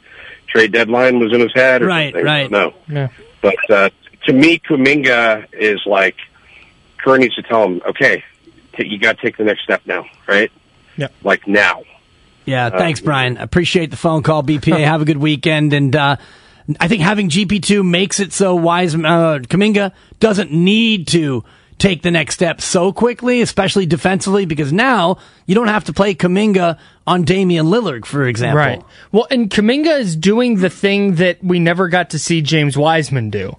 trade 0.48 0.72
deadline 0.72 1.18
was 1.20 1.34
in 1.34 1.40
his 1.40 1.52
head 1.56 1.82
or 1.82 1.88
Right, 1.88 2.14
something. 2.14 2.26
right. 2.26 2.52
No. 2.52 2.74
Yeah. 2.88 3.08
But 3.42 3.70
uh, 3.72 3.90
to 4.28 4.34
me, 4.34 4.60
Kuminga 4.60 5.48
is 5.52 5.82
like, 5.88 6.16
Kerr 7.00 7.18
needs 7.18 7.34
to 7.36 7.42
tell 7.42 7.64
him, 7.64 7.82
okay, 7.88 8.24
t- 8.78 8.88
you 8.88 8.98
got 9.00 9.18
to 9.18 9.22
take 9.26 9.38
the 9.38 9.44
next 9.44 9.63
step 9.63 9.82
now, 9.86 10.06
right? 10.28 10.52
Yeah. 10.96 11.08
Like 11.24 11.48
now. 11.48 11.84
Yeah, 12.46 12.68
Uh, 12.68 12.78
thanks, 12.78 13.02
Brian. 13.02 13.38
Appreciate 13.38 13.92
the 13.92 13.98
phone 13.98 14.24
call, 14.24 14.42
BPA. 14.44 14.80
Have 14.86 15.02
a 15.02 15.06
good 15.06 15.18
weekend. 15.18 15.74
And 15.74 15.96
uh, 15.96 16.16
I 16.80 16.88
think 16.88 17.02
having 17.02 17.30
GP2 17.30 17.86
makes 17.86 18.20
it 18.20 18.32
so 18.32 18.56
Wise 18.56 18.96
uh, 18.96 19.00
Kuminga 19.44 19.92
doesn't 20.20 20.52
need 20.52 21.08
to 21.10 21.44
take 21.78 22.02
the 22.02 22.10
next 22.10 22.34
step 22.36 22.60
so 22.62 22.92
quickly, 22.92 23.42
especially 23.42 23.86
defensively, 23.86 24.46
because 24.46 24.74
now 24.74 25.18
you 25.46 25.54
don't 25.56 25.68
have 25.68 25.84
to 25.84 25.94
play 25.94 26.16
Kuminga 26.16 26.80
on 27.06 27.24
Damian 27.24 27.68
Lillard, 27.68 28.06
for 28.06 28.26
example. 28.26 28.58
Right. 28.58 28.84
Well, 29.12 29.28
and 29.30 29.50
Kuminga 29.50 30.00
is 30.00 30.16
doing 30.16 30.56
the 30.56 30.70
thing 30.72 31.16
that 31.16 31.44
we 31.44 31.60
never 31.60 31.88
got 31.90 32.10
to 32.12 32.20
see 32.20 32.42
James 32.42 32.76
Wiseman 32.78 33.30
do. 33.30 33.58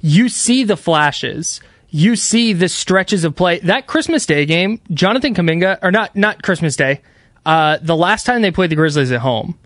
You 0.00 0.28
see 0.28 0.64
the 0.64 0.76
flashes. 0.76 1.60
You 1.94 2.16
see 2.16 2.54
the 2.54 2.70
stretches 2.70 3.22
of 3.22 3.36
play. 3.36 3.58
That 3.60 3.86
Christmas 3.86 4.24
Day 4.24 4.46
game, 4.46 4.80
Jonathan 4.92 5.34
Kuminga, 5.34 5.78
or 5.82 5.90
not, 5.90 6.16
not 6.16 6.42
Christmas 6.42 6.74
Day, 6.74 7.02
uh, 7.44 7.76
the 7.82 7.94
last 7.94 8.24
time 8.24 8.40
they 8.40 8.50
played 8.50 8.70
the 8.70 8.76
Grizzlies 8.76 9.12
at 9.12 9.20
home, 9.20 9.58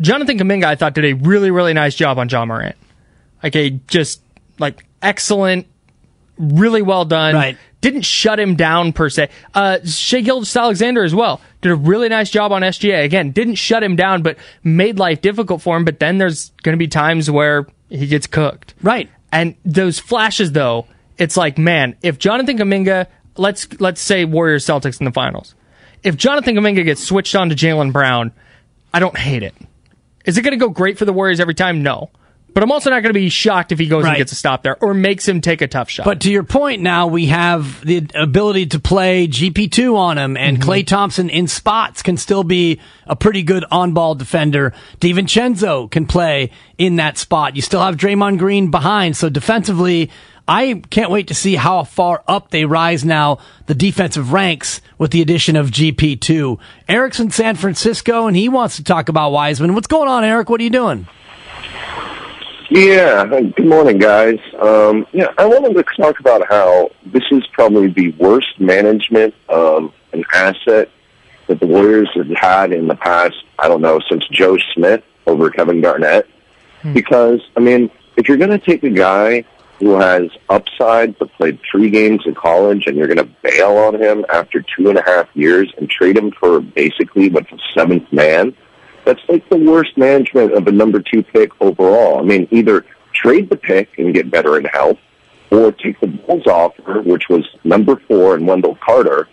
Jonathan 0.00 0.36
Kuminga, 0.36 0.64
I 0.64 0.74
thought, 0.74 0.94
did 0.94 1.04
a 1.04 1.12
really, 1.12 1.52
really 1.52 1.72
nice 1.72 1.94
job 1.94 2.18
on 2.18 2.28
Ja 2.28 2.44
Morant. 2.44 2.74
Like 3.40 3.54
a 3.54 3.70
just, 3.86 4.20
like, 4.58 4.84
excellent, 5.00 5.68
really 6.38 6.82
well 6.82 7.04
done. 7.04 7.36
Right. 7.36 7.56
Didn't 7.80 8.02
shut 8.02 8.40
him 8.40 8.56
down 8.56 8.92
per 8.92 9.08
se. 9.08 9.30
Uh, 9.54 9.78
Shai 9.84 10.22
Gilgeous 10.22 10.54
Alexander 10.56 11.04
as 11.04 11.14
well 11.14 11.40
did 11.60 11.70
a 11.70 11.76
really 11.76 12.08
nice 12.08 12.30
job 12.30 12.50
on 12.50 12.62
SGA. 12.62 13.04
Again, 13.04 13.30
didn't 13.30 13.54
shut 13.54 13.82
him 13.82 13.94
down, 13.94 14.22
but 14.22 14.36
made 14.64 14.98
life 14.98 15.20
difficult 15.20 15.62
for 15.62 15.76
him. 15.76 15.84
But 15.84 16.00
then 16.00 16.18
there's 16.18 16.50
going 16.62 16.74
to 16.74 16.78
be 16.78 16.88
times 16.88 17.30
where 17.30 17.66
he 17.88 18.06
gets 18.06 18.26
cooked. 18.26 18.74
Right. 18.82 19.08
And 19.30 19.54
those 19.64 19.98
flashes, 19.98 20.52
though, 20.52 20.86
it's 21.20 21.36
like, 21.36 21.58
man, 21.58 21.96
if 22.02 22.18
Jonathan 22.18 22.58
Kuminga, 22.58 23.06
let's 23.36 23.68
let's 23.80 24.00
say 24.00 24.24
Warriors 24.24 24.64
Celtics 24.64 24.98
in 25.00 25.04
the 25.04 25.12
finals, 25.12 25.54
if 26.02 26.16
Jonathan 26.16 26.56
Kuminga 26.56 26.84
gets 26.84 27.04
switched 27.04 27.34
on 27.34 27.50
to 27.50 27.54
Jaylen 27.54 27.92
Brown, 27.92 28.32
I 28.92 29.00
don't 29.00 29.16
hate 29.16 29.42
it. 29.42 29.54
Is 30.24 30.38
it 30.38 30.42
going 30.42 30.58
to 30.58 30.64
go 30.64 30.70
great 30.70 30.98
for 30.98 31.04
the 31.04 31.12
Warriors 31.12 31.40
every 31.40 31.54
time? 31.54 31.82
No. 31.82 32.10
But 32.52 32.64
I'm 32.64 32.72
also 32.72 32.90
not 32.90 33.02
going 33.02 33.10
to 33.14 33.18
be 33.18 33.28
shocked 33.28 33.70
if 33.70 33.78
he 33.78 33.86
goes 33.86 34.02
Right. 34.02 34.10
and 34.10 34.18
gets 34.18 34.32
a 34.32 34.34
stop 34.34 34.64
there 34.64 34.76
or 34.82 34.92
makes 34.92 35.26
him 35.28 35.40
take 35.40 35.62
a 35.62 35.68
tough 35.68 35.88
shot. 35.88 36.04
But 36.04 36.22
to 36.22 36.32
your 36.32 36.42
point 36.42 36.82
now, 36.82 37.06
we 37.06 37.26
have 37.26 37.84
the 37.84 38.08
ability 38.14 38.66
to 38.66 38.80
play 38.80 39.28
GP2 39.28 39.94
on 39.96 40.18
him, 40.18 40.36
and 40.36 40.58
mm-hmm. 40.58 40.68
Klay 40.68 40.86
Thompson 40.86 41.30
in 41.30 41.46
spots 41.46 42.02
can 42.02 42.16
still 42.16 42.42
be 42.42 42.80
a 43.06 43.14
pretty 43.14 43.44
good 43.44 43.64
on 43.70 43.92
ball 43.94 44.16
defender. 44.16 44.72
DiVincenzo 45.00 45.88
can 45.90 46.06
play 46.06 46.50
in 46.76 46.96
that 46.96 47.18
spot. 47.18 47.54
You 47.54 47.62
still 47.62 47.82
have 47.82 47.96
Draymond 47.96 48.38
Green 48.38 48.70
behind, 48.70 49.16
so 49.16 49.28
defensively, 49.28 50.10
I 50.50 50.82
can't 50.90 51.12
wait 51.12 51.28
to 51.28 51.34
see 51.34 51.54
how 51.54 51.84
far 51.84 52.24
up 52.26 52.50
they 52.50 52.64
rise 52.64 53.04
now, 53.04 53.38
the 53.66 53.74
defensive 53.74 54.32
ranks, 54.32 54.80
with 54.98 55.12
the 55.12 55.22
addition 55.22 55.54
of 55.54 55.70
GP2. 55.70 56.58
Eric's 56.88 57.20
in 57.20 57.30
San 57.30 57.54
Francisco, 57.54 58.26
and 58.26 58.36
he 58.36 58.48
wants 58.48 58.74
to 58.74 58.82
talk 58.82 59.08
about 59.08 59.30
Wiseman. 59.30 59.76
What's 59.76 59.86
going 59.86 60.08
on, 60.08 60.24
Eric? 60.24 60.50
What 60.50 60.60
are 60.60 60.64
you 60.64 60.70
doing? 60.70 61.06
Yeah, 62.68 63.26
good 63.26 63.64
morning, 63.64 63.98
guys. 63.98 64.40
Um, 64.60 65.06
yeah, 65.12 65.28
I 65.38 65.46
wanted 65.46 65.74
to 65.74 65.84
talk 65.96 66.18
about 66.18 66.44
how 66.48 66.90
this 67.06 67.22
is 67.30 67.46
probably 67.52 67.86
the 67.86 68.10
worst 68.18 68.58
management 68.58 69.36
of 69.48 69.92
an 70.12 70.24
asset 70.34 70.90
that 71.46 71.60
the 71.60 71.66
Warriors 71.68 72.10
have 72.14 72.30
had 72.30 72.72
in 72.72 72.88
the 72.88 72.96
past, 72.96 73.36
I 73.60 73.68
don't 73.68 73.82
know, 73.82 74.00
since 74.10 74.26
Joe 74.26 74.58
Smith 74.74 75.04
over 75.28 75.48
Kevin 75.48 75.80
Garnett. 75.80 76.28
Because, 76.92 77.40
I 77.56 77.60
mean, 77.60 77.88
if 78.16 78.26
you're 78.26 78.36
going 78.36 78.50
to 78.50 78.58
take 78.58 78.82
a 78.82 78.90
guy 78.90 79.44
who 79.80 79.98
has 79.98 80.30
upside 80.50 81.18
but 81.18 81.32
played 81.32 81.58
three 81.70 81.90
games 81.90 82.20
in 82.26 82.34
college 82.34 82.86
and 82.86 82.96
you're 82.96 83.06
going 83.06 83.16
to 83.16 83.34
bail 83.42 83.76
on 83.78 84.00
him 84.00 84.24
after 84.28 84.62
two 84.76 84.90
and 84.90 84.98
a 84.98 85.02
half 85.02 85.26
years 85.34 85.72
and 85.78 85.88
trade 85.88 86.16
him 86.16 86.30
for 86.30 86.60
basically 86.60 87.30
what's 87.30 87.50
a 87.50 87.58
seventh 87.74 88.12
man, 88.12 88.54
that's 89.04 89.20
like 89.28 89.48
the 89.48 89.56
worst 89.56 89.96
management 89.96 90.52
of 90.52 90.66
a 90.66 90.72
number 90.72 91.00
two 91.00 91.22
pick 91.22 91.50
overall. 91.60 92.18
I 92.18 92.22
mean, 92.22 92.46
either 92.50 92.84
trade 93.14 93.48
the 93.50 93.56
pick 93.56 93.98
and 93.98 94.14
get 94.14 94.30
better 94.30 94.58
in 94.58 94.64
health, 94.66 94.98
or 95.50 95.72
take 95.72 95.98
the 96.00 96.06
Bulls 96.06 96.46
offer, 96.46 97.00
which 97.02 97.28
was 97.28 97.48
number 97.64 97.96
four 98.06 98.34
and 98.34 98.46
Wendell 98.46 98.78
Carter, 98.84 99.28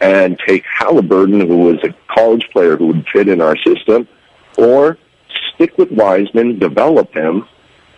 and 0.00 0.38
take 0.46 0.64
Halliburton, 0.66 1.40
who 1.40 1.58
was 1.58 1.82
a 1.84 1.94
college 2.12 2.46
player 2.52 2.76
who 2.76 2.88
would 2.88 3.06
fit 3.12 3.28
in 3.28 3.40
our 3.40 3.56
system, 3.56 4.06
or 4.58 4.98
stick 5.54 5.78
with 5.78 5.90
Wiseman, 5.90 6.58
develop 6.58 7.14
him, 7.14 7.46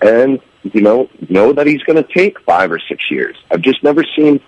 and 0.00 0.38
you 0.74 0.80
know 0.80 1.08
know 1.28 1.52
that 1.52 1.66
he's 1.66 1.82
going 1.82 2.02
to 2.02 2.12
take 2.12 2.40
five 2.40 2.70
or 2.70 2.78
six 2.78 3.10
years. 3.10 3.36
I've 3.50 3.62
just 3.62 3.82
never 3.82 4.04
seen 4.16 4.40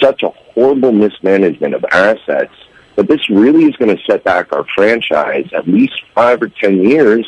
such 0.00 0.22
a 0.22 0.28
horrible 0.28 0.92
mismanagement 0.92 1.74
of 1.74 1.84
assets 1.90 2.54
but 3.00 3.08
this 3.08 3.30
really 3.30 3.64
is 3.64 3.74
going 3.76 3.96
to 3.96 4.02
set 4.04 4.24
back 4.24 4.52
our 4.52 4.66
franchise 4.74 5.48
at 5.54 5.66
least 5.66 6.02
five 6.14 6.42
or 6.42 6.48
ten 6.48 6.82
years. 6.82 7.26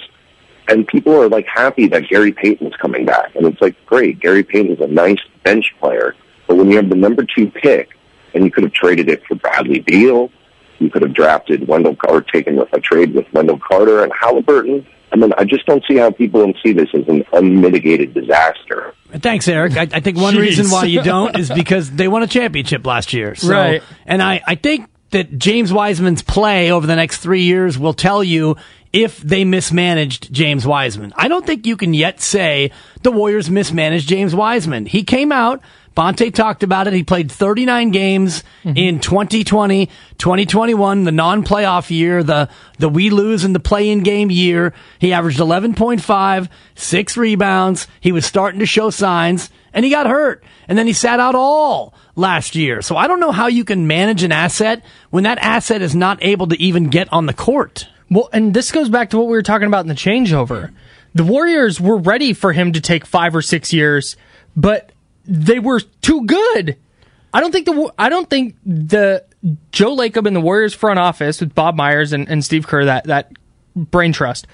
And 0.69 0.87
people 0.87 1.19
are 1.19 1.31
like 1.31 1.47
happy 1.47 1.89
that 1.89 2.09
Gary 2.11 2.31
Payton's 2.31 2.77
coming 2.77 3.07
back. 3.07 3.35
And 3.35 3.47
it's 3.47 3.61
like, 3.63 3.75
great, 3.87 4.21
Gary 4.21 4.43
Payton's 4.43 4.83
a 4.83 4.87
nice 4.87 5.21
bench 5.45 5.75
player. 5.81 6.15
But 6.47 6.57
when 6.57 6.71
you 6.71 6.77
have 6.77 6.91
the 6.91 6.95
number 6.95 7.25
two 7.25 7.51
pick 7.51 7.97
and 8.35 8.45
you 8.45 8.51
could 8.51 8.65
have 8.65 8.75
traded 8.75 9.09
it 9.09 9.25
for 9.27 9.35
Bradley 9.37 9.81
Beal, 9.81 10.31
you 10.79 10.91
could 10.91 11.01
have 11.01 11.15
drafted 11.15 11.67
Wendell 11.67 11.97
or 12.07 12.21
taken 12.21 12.59
a 12.59 12.81
trade 12.81 13.15
with 13.15 13.25
Wendell 13.33 13.59
Carter 13.59 14.03
and 14.03 14.13
Halliburton. 14.13 14.87
I 15.13 15.17
mean, 15.17 15.33
I 15.37 15.45
just 15.45 15.67
don't 15.67 15.85
see 15.87 15.97
how 15.97 16.11
people 16.11 16.41
don't 16.41 16.57
see 16.65 16.73
this 16.73 16.89
as 16.95 17.07
an 17.07 17.25
unmitigated 17.33 18.15
disaster. 18.15 18.95
Thanks, 19.11 19.47
Eric. 19.47 19.77
I, 19.77 19.83
I 19.83 20.01
think 20.01 20.17
one 20.17 20.35
Jeez. 20.35 20.41
reason 20.41 20.71
why 20.71 20.85
you 20.85 21.03
don't 21.05 21.39
is 21.39 21.51
because 21.51 21.91
they 21.91 22.09
won 22.09 22.23
a 22.23 22.27
championship 22.27 22.87
last 22.87 23.13
year. 23.13 23.35
So, 23.35 23.51
Right. 23.51 23.83
And 24.07 24.23
I, 24.23 24.41
I 24.47 24.55
think 24.55 24.89
that 25.11 25.39
James 25.39 25.73
Wiseman's 25.73 26.23
play 26.23 26.73
over 26.73 26.87
the 26.87 26.97
next 26.97 27.19
three 27.19 27.43
years 27.43 27.79
will 27.79 27.93
tell 27.93 28.25
you 28.25 28.57
if 28.93 29.19
they 29.21 29.45
mismanaged 29.45 30.33
James 30.33 30.67
Wiseman. 30.67 31.13
I 31.17 31.29
don't 31.29 31.47
think 31.47 31.67
you 31.67 31.77
can 31.77 31.95
yet 31.95 32.21
say 32.21 32.71
the 33.03 33.11
Warriors 33.11 33.49
mismanaged 33.49 34.09
James 34.09 34.35
Wiseman. 34.35 34.87
He 34.87 35.05
came 35.05 35.33
out. 35.33 35.63
Bonte 35.95 36.33
talked 36.33 36.63
about 36.63 36.87
it. 36.87 36.95
He 36.95 37.03
played 37.03 37.31
39 37.31 37.91
games 37.91 38.45
mm-hmm. 38.65 38.77
in 38.77 39.01
2020, 39.01 39.87
2021, 40.19 41.05
the 41.05 41.13
non-playoff 41.13 41.91
year, 41.91 42.23
the, 42.23 42.49
the 42.79 42.89
we 42.89 43.11
lose 43.11 43.45
in 43.45 43.53
the 43.53 43.61
play-in 43.61 44.03
game 44.03 44.31
year. 44.31 44.73
He 44.99 45.13
averaged 45.13 45.39
11.5, 45.39 46.49
six 46.75 47.17
rebounds. 47.17 47.87
He 48.01 48.13
was 48.13 48.25
starting 48.25 48.61
to 48.61 48.67
show 48.67 48.91
signs 48.91 49.51
and 49.73 49.85
he 49.85 49.91
got 49.91 50.07
hurt. 50.07 50.43
And 50.69 50.79
then 50.79 50.87
he 50.87 50.93
sat 50.93 51.21
out 51.21 51.35
all 51.35 51.95
last 52.15 52.55
year. 52.55 52.83
So 52.83 52.97
I 52.97 53.07
don't 53.07 53.21
know 53.21 53.33
how 53.33 53.47
you 53.47 53.65
can 53.65 53.87
manage 53.87 54.23
an 54.23 54.33
asset 54.33 54.85
when 55.11 55.25
that 55.25 55.39
asset 55.39 55.83
is 55.83 55.95
not 55.95 56.19
able 56.23 56.47
to 56.49 56.61
even 56.61 56.89
get 56.89 57.13
on 57.13 57.27
the 57.27 57.35
court. 57.35 57.89
Well, 58.11 58.29
and 58.33 58.53
this 58.53 58.73
goes 58.73 58.89
back 58.89 59.11
to 59.11 59.19
what 59.19 59.27
we 59.27 59.33
were 59.33 59.43
talking 59.43 59.67
about 59.67 59.85
in 59.85 59.89
the 59.89 59.95
changeover. 59.95 60.73
The 61.15 61.25
Warriors 61.25 61.81
were 61.81 61.99
ready 61.99 62.33
for 62.33 62.53
him 62.53 62.73
to 62.73 62.81
take 62.81 63.07
five 63.07 63.35
or 63.35 63.43
six 63.43 63.73
years, 63.73 64.17
but 64.57 64.92
they 65.25 65.59
were 65.59 65.81
too 65.81 66.25
good. 66.27 66.77
I 67.35 67.41
don't 67.41 67.53
think 67.53 67.67
the 67.67 67.93
I 67.99 68.09
don't 68.09 68.29
think 68.29 68.57
the 68.65 69.25
Joe 69.71 69.97
Lacob 69.97 70.27
and 70.27 70.37
the 70.37 70.41
Warriors 70.41 70.75
front 70.75 70.99
office 70.99 71.41
with 71.41 71.55
Bob 71.55 71.75
Myers 71.75 72.13
and, 72.13 72.29
and 72.29 72.45
Steve 72.45 72.67
Kerr 72.67 72.85
that 72.85 73.05
that 73.05 73.33
brain 73.75 74.13
trust. 74.13 74.47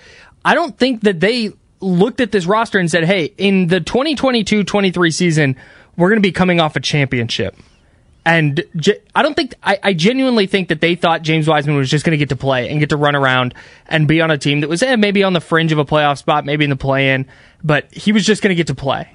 I 0.45 0.55
don't 0.55 0.77
think 0.79 1.03
that 1.03 1.21
they 1.21 1.53
looked 1.81 2.21
at 2.21 2.33
this 2.33 2.47
roster 2.47 2.79
and 2.79 2.91
said, 2.91 3.05
"Hey, 3.05 3.35
in 3.37 3.67
the 3.67 3.81
2022-23 3.81 5.13
season, 5.13 5.57
we're 5.97 6.09
going 6.09 6.23
to 6.23 6.27
be 6.27 6.33
coming 6.33 6.61
off 6.61 6.77
a 6.77 6.81
championship." 6.81 7.57
And 8.25 8.63
I 9.15 9.23
don't 9.23 9.35
think 9.35 9.55
I, 9.63 9.79
I 9.83 9.93
genuinely 9.95 10.47
think 10.47 10.69
that 10.69 10.81
they 10.81 10.95
thought 10.95 11.23
James 11.23 11.49
Wiseman 11.49 11.77
was 11.77 11.89
just 11.89 12.05
going 12.05 12.13
to 12.13 12.19
get 12.19 12.29
to 12.29 12.37
play 12.37 12.69
and 12.69 12.79
get 12.79 12.91
to 12.91 12.97
run 12.97 13.17
around 13.17 13.55
and 13.87 14.07
be 14.07 14.21
on 14.21 14.31
a 14.31 14.37
team 14.37 14.61
that 14.61 14.69
was 14.69 14.83
eh, 14.83 14.97
maybe 14.97 15.23
on 15.23 15.33
the 15.33 15.41
fringe 15.41 15.73
of 15.73 15.79
a 15.79 15.85
playoff 15.85 16.19
spot, 16.19 16.45
maybe 16.45 16.65
in 16.65 16.71
the 16.71 16.77
play-in, 16.77 17.27
but 17.65 17.93
he 17.93 18.13
was 18.13 18.27
just 18.27 18.43
going 18.43 18.51
to 18.51 18.55
get 18.55 18.67
to 18.67 18.75
play. 18.75 19.09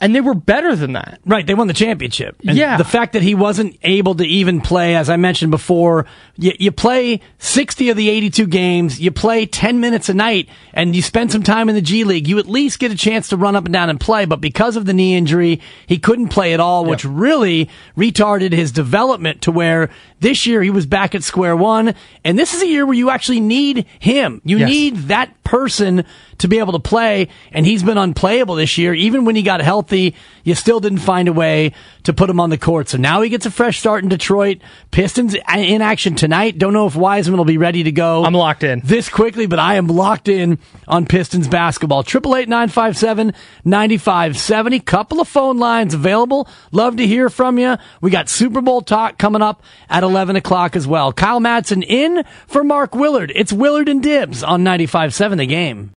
And 0.00 0.14
they 0.14 0.20
were 0.20 0.34
better 0.34 0.76
than 0.76 0.92
that. 0.92 1.18
Right, 1.26 1.46
they 1.46 1.54
won 1.54 1.66
the 1.66 1.72
championship. 1.74 2.36
And 2.46 2.56
Yeah. 2.56 2.76
The 2.76 2.84
fact 2.84 3.12
that 3.14 3.22
he 3.22 3.34
wasn't 3.34 3.76
able 3.82 4.14
to 4.16 4.24
even 4.24 4.60
play, 4.60 4.94
as 4.96 5.10
I 5.10 5.16
mentioned 5.16 5.50
before, 5.50 6.06
you, 6.36 6.52
you 6.58 6.70
play 6.72 7.20
60 7.38 7.90
of 7.90 7.96
the 7.96 8.08
82 8.08 8.46
games, 8.46 9.00
you 9.00 9.10
play 9.10 9.46
10 9.46 9.80
minutes 9.80 10.08
a 10.08 10.14
night, 10.14 10.48
and 10.72 10.94
you 10.94 11.02
spend 11.02 11.32
some 11.32 11.42
time 11.42 11.68
in 11.68 11.74
the 11.74 11.80
G 11.82 12.04
League, 12.04 12.28
you 12.28 12.38
at 12.38 12.46
least 12.48 12.78
get 12.78 12.92
a 12.92 12.96
chance 12.96 13.28
to 13.28 13.36
run 13.36 13.56
up 13.56 13.64
and 13.64 13.72
down 13.72 13.90
and 13.90 14.00
play. 14.00 14.24
But 14.24 14.40
because 14.40 14.76
of 14.76 14.84
the 14.86 14.92
knee 14.94 15.16
injury, 15.16 15.60
he 15.86 15.98
couldn't 15.98 16.28
play 16.28 16.54
at 16.54 16.60
all, 16.60 16.84
which 16.84 17.04
really 17.04 17.68
retarded 17.96 18.52
his 18.52 18.70
development 18.72 19.42
to 19.42 19.52
where 19.52 19.90
this 20.20 20.46
year 20.46 20.62
he 20.62 20.70
was 20.70 20.86
back 20.86 21.14
at 21.14 21.22
square 21.22 21.56
one. 21.56 21.94
And 22.24 22.38
this 22.38 22.54
is 22.54 22.62
a 22.62 22.66
year 22.66 22.84
where 22.86 22.94
you 22.94 23.10
actually 23.10 23.40
need 23.40 23.86
him. 23.98 24.40
You 24.44 24.58
Yes. 24.58 24.68
need 24.68 24.96
that 25.08 25.42
person 25.44 26.04
to 26.38 26.48
be 26.48 26.58
able 26.58 26.72
to 26.72 26.78
play, 26.78 27.28
and 27.52 27.66
he's 27.66 27.82
been 27.82 27.98
unplayable 27.98 28.54
this 28.54 28.78
year. 28.78 28.94
Even 28.94 29.24
when 29.24 29.36
he 29.36 29.42
got 29.42 29.60
healthy, 29.60 30.14
you 30.44 30.54
still 30.54 30.80
didn't 30.80 30.98
find 30.98 31.28
a 31.28 31.32
way 31.32 31.72
to 32.04 32.12
put 32.12 32.30
him 32.30 32.40
on 32.40 32.50
the 32.50 32.58
court. 32.58 32.88
So 32.88 32.98
now 32.98 33.20
he 33.22 33.28
gets 33.28 33.46
a 33.46 33.50
fresh 33.50 33.78
start 33.78 34.02
in 34.02 34.08
Detroit. 34.08 34.58
Pistons 34.90 35.34
in 35.34 35.82
action 35.82 36.14
tonight. 36.14 36.58
Don't 36.58 36.72
know 36.72 36.86
if 36.86 36.96
Wiseman 36.96 37.38
will 37.38 37.44
be 37.44 37.58
ready 37.58 37.82
to 37.82 37.92
go. 37.92 38.24
I'm 38.24 38.34
locked 38.34 38.62
in. 38.64 38.80
this 38.84 39.08
quickly, 39.08 39.46
but 39.46 39.58
I 39.58 39.74
am 39.74 39.88
locked 39.88 40.28
in 40.28 40.58
on 40.86 41.06
Pistons 41.06 41.48
basketball. 41.48 42.02
Triple 42.02 42.36
eight 42.36 42.48
nine 42.48 42.68
five 42.68 42.96
seven 42.96 43.34
ninety 43.64 43.98
five 43.98 44.38
seventy. 44.38 44.80
Couple 44.80 45.20
of 45.20 45.28
phone 45.28 45.58
lines 45.58 45.94
available. 45.94 46.48
Love 46.72 46.96
to 46.96 47.06
hear 47.06 47.28
from 47.28 47.58
you. 47.58 47.76
We 48.00 48.10
got 48.10 48.28
Super 48.28 48.60
Bowl 48.60 48.80
talk 48.80 49.18
coming 49.18 49.42
up 49.42 49.62
at 49.90 50.02
eleven 50.02 50.36
o'clock 50.36 50.76
as 50.76 50.86
well. 50.86 51.12
Kyle 51.12 51.40
Madsen 51.40 51.84
in 51.84 52.24
for 52.46 52.64
Mark 52.64 52.94
Willard. 52.94 53.32
It's 53.34 53.52
Willard 53.52 53.88
and 53.88 54.02
Dibs 54.02 54.42
on 54.42 54.62
95.7 54.64 55.36
The 55.36 55.46
Game. 55.46 55.92